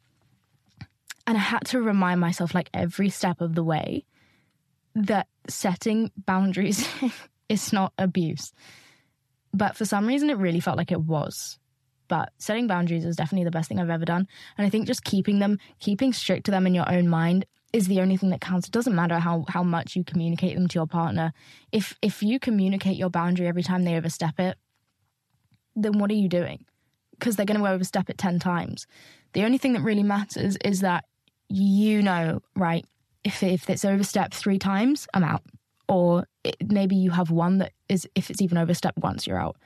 And 1.28 1.38
I 1.38 1.42
had 1.42 1.66
to 1.68 1.82
remind 1.82 2.20
myself, 2.20 2.56
like 2.56 2.70
every 2.74 3.10
step 3.10 3.42
of 3.42 3.56
the 3.56 3.64
way, 3.64 4.06
that 4.96 5.28
setting 5.48 6.12
boundaries 6.26 6.88
is 7.50 7.72
not 7.72 7.94
abuse. 7.98 8.52
But 9.54 9.76
for 9.76 9.86
some 9.86 10.08
reason, 10.08 10.30
it 10.30 10.38
really 10.38 10.60
felt 10.60 10.78
like 10.78 10.92
it 10.92 11.02
was. 11.02 11.60
But 12.08 12.34
setting 12.40 12.68
boundaries 12.68 13.06
is 13.06 13.16
definitely 13.16 13.46
the 13.46 13.52
best 13.52 13.70
thing 13.70 13.80
I've 13.80 13.90
ever 13.90 14.06
done. 14.06 14.28
And 14.58 14.68
I 14.68 14.70
think 14.70 14.88
just 14.88 15.04
keeping 15.04 15.40
them, 15.40 15.60
keeping 15.80 16.12
strict 16.12 16.46
to 16.46 16.52
them 16.52 16.68
in 16.68 16.76
your 16.76 16.92
own 16.92 17.08
mind 17.08 17.46
is 17.74 17.88
the 17.88 18.02
only 18.02 18.18
thing 18.18 18.30
that 18.30 18.42
counts. 18.42 18.68
It 18.68 18.74
doesn't 18.74 18.96
matter 18.96 19.20
how 19.20 19.46
how 19.48 19.64
much 19.64 19.96
you 19.96 20.04
communicate 20.04 20.56
them 20.56 20.68
to 20.68 20.76
your 20.76 20.88
partner. 20.88 21.34
If 21.72 21.98
if 22.02 22.22
you 22.22 22.40
communicate 22.40 22.98
your 22.98 23.10
boundary 23.10 23.48
every 23.48 23.64
time 23.64 23.84
they 23.84 23.96
overstep 23.96 24.40
it, 24.40 24.58
then 25.76 25.98
what 25.98 26.12
are 26.12 26.16
you 26.16 26.30
doing? 26.30 26.66
Because 27.12 27.36
they're 27.36 27.46
going 27.46 27.60
to 27.60 27.68
overstep 27.68 28.10
it 28.10 28.18
10 28.18 28.40
times. 28.40 28.88
The 29.34 29.44
only 29.44 29.58
thing 29.58 29.74
that 29.74 29.82
really 29.82 30.04
matters 30.04 30.58
is 30.66 30.82
that 30.82 31.06
you 31.50 32.02
know, 32.02 32.42
right, 32.56 32.86
if 33.24 33.44
if 33.44 33.70
it's 33.70 33.86
overstepped 33.86 34.34
3 34.34 34.58
times, 34.58 35.08
I'm 35.14 35.24
out. 35.24 35.44
Or 35.88 36.26
it, 36.44 36.56
maybe 36.72 36.96
you 36.96 37.12
have 37.12 37.32
one 37.32 37.58
that 37.58 37.74
is 37.90 38.08
if 38.16 38.30
it's 38.30 38.42
even 38.42 38.58
overstepped 38.58 38.98
once, 38.98 39.28
you're 39.28 39.42
out 39.42 39.58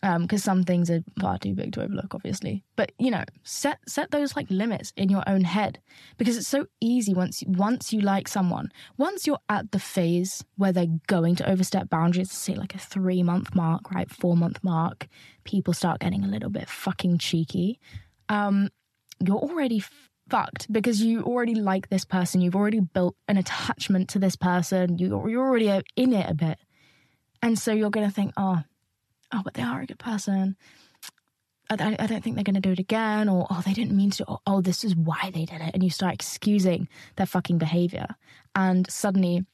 because 0.00 0.46
um, 0.46 0.58
some 0.58 0.62
things 0.62 0.90
are 0.90 1.02
far 1.20 1.38
too 1.38 1.54
big 1.54 1.72
to 1.72 1.82
overlook, 1.82 2.14
obviously. 2.14 2.62
But 2.76 2.92
you 2.98 3.10
know, 3.10 3.24
set 3.42 3.78
set 3.88 4.10
those 4.10 4.36
like 4.36 4.46
limits 4.48 4.92
in 4.96 5.08
your 5.08 5.24
own 5.26 5.42
head 5.42 5.80
because 6.18 6.36
it's 6.36 6.46
so 6.46 6.66
easy 6.80 7.14
once 7.14 7.42
you, 7.42 7.50
once 7.50 7.92
you 7.92 8.00
like 8.00 8.28
someone, 8.28 8.70
once 8.96 9.26
you're 9.26 9.40
at 9.48 9.72
the 9.72 9.80
phase 9.80 10.44
where 10.56 10.72
they're 10.72 10.86
going 11.08 11.34
to 11.36 11.50
overstep 11.50 11.90
boundaries, 11.90 12.30
say 12.30 12.54
like 12.54 12.74
a 12.74 12.78
three 12.78 13.22
month 13.22 13.54
mark, 13.54 13.90
right, 13.90 14.10
four 14.10 14.36
month 14.36 14.62
mark, 14.62 15.08
people 15.44 15.74
start 15.74 16.00
getting 16.00 16.24
a 16.24 16.28
little 16.28 16.50
bit 16.50 16.68
fucking 16.68 17.18
cheeky. 17.18 17.80
Um, 18.28 18.68
you're 19.24 19.36
already 19.36 19.82
fucked 20.30 20.72
because 20.72 21.02
you 21.02 21.22
already 21.22 21.56
like 21.56 21.88
this 21.88 22.04
person. 22.04 22.40
You've 22.40 22.56
already 22.56 22.80
built 22.80 23.16
an 23.26 23.36
attachment 23.36 24.10
to 24.10 24.20
this 24.20 24.36
person. 24.36 24.98
You 24.98 25.28
you're 25.28 25.44
already 25.44 25.82
in 25.96 26.12
it 26.12 26.30
a 26.30 26.34
bit, 26.34 26.58
and 27.42 27.58
so 27.58 27.72
you're 27.72 27.90
gonna 27.90 28.12
think, 28.12 28.32
oh 28.36 28.62
oh, 29.32 29.42
but 29.44 29.54
they 29.54 29.62
are 29.62 29.80
a 29.80 29.86
good 29.86 29.98
person. 29.98 30.56
I, 31.70 31.96
I 31.98 32.06
don't 32.06 32.22
think 32.22 32.36
they're 32.36 32.44
going 32.44 32.54
to 32.54 32.60
do 32.60 32.72
it 32.72 32.78
again, 32.78 33.28
or 33.28 33.46
oh, 33.50 33.62
they 33.64 33.74
didn't 33.74 33.96
mean 33.96 34.10
to. 34.12 34.24
Or, 34.26 34.38
oh, 34.46 34.60
this 34.60 34.84
is 34.84 34.96
why 34.96 35.30
they 35.32 35.44
did 35.44 35.60
it, 35.60 35.70
and 35.74 35.82
you 35.82 35.90
start 35.90 36.14
excusing 36.14 36.88
their 37.16 37.26
fucking 37.26 37.58
behavior. 37.58 38.06
And 38.54 38.90
suddenly, 38.90 39.44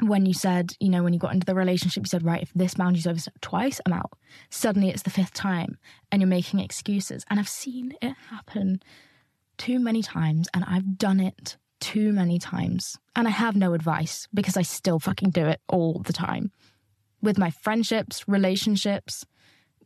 when 0.00 0.26
you 0.26 0.34
said, 0.34 0.72
you 0.80 0.88
know, 0.88 1.02
when 1.02 1.12
you 1.12 1.18
got 1.18 1.32
into 1.32 1.46
the 1.46 1.54
relationship, 1.54 2.02
you 2.02 2.08
said, 2.08 2.24
right, 2.24 2.42
if 2.42 2.52
this 2.54 2.74
boundary's 2.74 3.06
overstepped 3.06 3.42
twice, 3.42 3.80
I'm 3.86 3.92
out. 3.92 4.12
Suddenly, 4.50 4.90
it's 4.90 5.02
the 5.02 5.10
fifth 5.10 5.34
time, 5.34 5.78
and 6.10 6.20
you're 6.20 6.28
making 6.28 6.60
excuses. 6.60 7.24
And 7.30 7.38
I've 7.38 7.48
seen 7.48 7.94
it 8.02 8.14
happen 8.30 8.82
too 9.56 9.78
many 9.78 10.02
times, 10.02 10.48
and 10.54 10.64
I've 10.64 10.98
done 10.98 11.20
it 11.20 11.56
too 11.80 12.12
many 12.12 12.38
times. 12.40 12.98
And 13.14 13.28
I 13.28 13.30
have 13.30 13.54
no 13.54 13.74
advice 13.74 14.26
because 14.34 14.56
I 14.56 14.62
still 14.62 14.98
fucking 14.98 15.30
do 15.30 15.46
it 15.46 15.60
all 15.68 16.02
the 16.04 16.12
time 16.12 16.50
with 17.22 17.38
my 17.38 17.50
friendships, 17.50 18.26
relationships, 18.28 19.24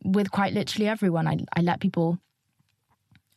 with 0.03 0.31
quite 0.31 0.53
literally 0.53 0.87
everyone. 0.87 1.27
I, 1.27 1.37
I 1.55 1.61
let 1.61 1.79
people 1.79 2.19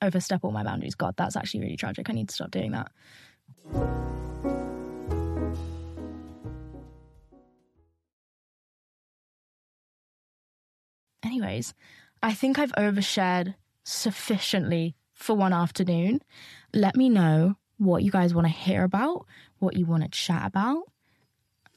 overstep 0.02 0.44
all 0.44 0.52
my 0.52 0.62
boundaries. 0.62 0.94
God, 0.94 1.14
that's 1.16 1.36
actually 1.36 1.60
really 1.60 1.76
tragic. 1.76 2.08
I 2.08 2.12
need 2.12 2.28
to 2.28 2.34
stop 2.34 2.50
doing 2.50 2.72
that. 2.72 2.90
Anyways, 11.22 11.74
I 12.22 12.32
think 12.32 12.58
I've 12.58 12.72
overshared 12.72 13.54
sufficiently 13.84 14.94
for 15.12 15.34
one 15.34 15.52
afternoon. 15.52 16.20
Let 16.72 16.96
me 16.96 17.08
know 17.08 17.56
what 17.78 18.02
you 18.02 18.10
guys 18.10 18.34
want 18.34 18.46
to 18.46 18.52
hear 18.52 18.84
about, 18.84 19.26
what 19.58 19.76
you 19.76 19.86
want 19.86 20.02
to 20.04 20.08
chat 20.08 20.46
about. 20.46 20.84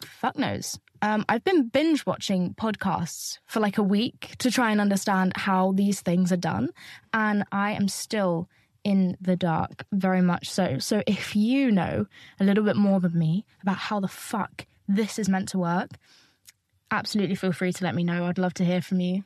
Fuck 0.05 0.37
knows. 0.37 0.79
Um, 1.01 1.25
I've 1.29 1.43
been 1.43 1.67
binge 1.67 2.05
watching 2.05 2.53
podcasts 2.55 3.39
for 3.45 3.59
like 3.59 3.77
a 3.77 3.83
week 3.83 4.35
to 4.39 4.51
try 4.51 4.71
and 4.71 4.81
understand 4.81 5.33
how 5.35 5.71
these 5.73 6.01
things 6.01 6.31
are 6.31 6.37
done. 6.37 6.69
And 7.13 7.45
I 7.51 7.71
am 7.71 7.87
still 7.87 8.49
in 8.83 9.17
the 9.21 9.35
dark, 9.35 9.85
very 9.91 10.21
much 10.21 10.49
so. 10.49 10.79
So 10.79 11.03
if 11.07 11.35
you 11.35 11.71
know 11.71 12.05
a 12.39 12.43
little 12.43 12.63
bit 12.63 12.75
more 12.75 12.99
than 12.99 13.17
me 13.17 13.45
about 13.61 13.77
how 13.77 13.99
the 13.99 14.07
fuck 14.07 14.65
this 14.87 15.19
is 15.19 15.29
meant 15.29 15.49
to 15.49 15.59
work, 15.59 15.91
absolutely 16.91 17.35
feel 17.35 17.51
free 17.51 17.71
to 17.73 17.83
let 17.83 17.95
me 17.95 18.03
know. 18.03 18.25
I'd 18.25 18.37
love 18.37 18.53
to 18.55 18.65
hear 18.65 18.81
from 18.81 18.99
you. 18.99 19.23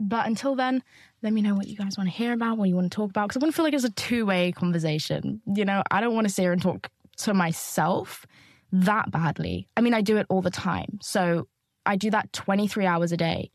But 0.00 0.26
until 0.26 0.56
then, 0.56 0.82
let 1.22 1.32
me 1.32 1.40
know 1.40 1.54
what 1.54 1.68
you 1.68 1.76
guys 1.76 1.96
want 1.96 2.10
to 2.10 2.16
hear 2.16 2.32
about, 2.32 2.58
what 2.58 2.68
you 2.68 2.74
want 2.74 2.90
to 2.90 2.96
talk 2.96 3.10
about, 3.10 3.28
because 3.28 3.40
I 3.40 3.44
want 3.44 3.54
to 3.54 3.56
feel 3.56 3.64
like 3.64 3.74
it's 3.74 3.84
a 3.84 3.90
two 3.90 4.26
way 4.26 4.52
conversation. 4.52 5.40
You 5.46 5.64
know, 5.64 5.82
I 5.90 6.00
don't 6.00 6.14
want 6.14 6.26
to 6.26 6.34
sit 6.34 6.42
here 6.42 6.52
and 6.52 6.60
talk 6.60 6.90
to 7.18 7.32
myself 7.32 8.26
that 8.74 9.12
badly. 9.12 9.68
I 9.76 9.80
mean, 9.80 9.94
I 9.94 10.00
do 10.00 10.16
it 10.16 10.26
all 10.28 10.42
the 10.42 10.50
time. 10.50 10.98
So 11.00 11.46
I 11.86 11.96
do 11.96 12.10
that 12.10 12.32
23 12.32 12.86
hours 12.86 13.12
a 13.12 13.16
day. 13.16 13.50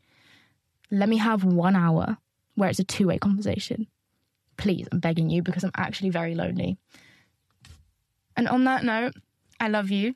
Let 0.90 1.08
me 1.08 1.18
have 1.18 1.44
one 1.44 1.76
hour 1.76 2.16
where 2.54 2.70
it's 2.70 2.78
a 2.78 2.84
two 2.84 3.06
way 3.08 3.18
conversation. 3.18 3.86
Please, 4.56 4.88
I'm 4.90 4.98
begging 4.98 5.28
you 5.28 5.42
because 5.42 5.62
I'm 5.62 5.72
actually 5.76 6.10
very 6.10 6.34
lonely. 6.34 6.78
And 8.36 8.48
on 8.48 8.64
that 8.64 8.82
note, 8.82 9.12
I 9.60 9.68
love 9.68 9.90
you. 9.90 10.14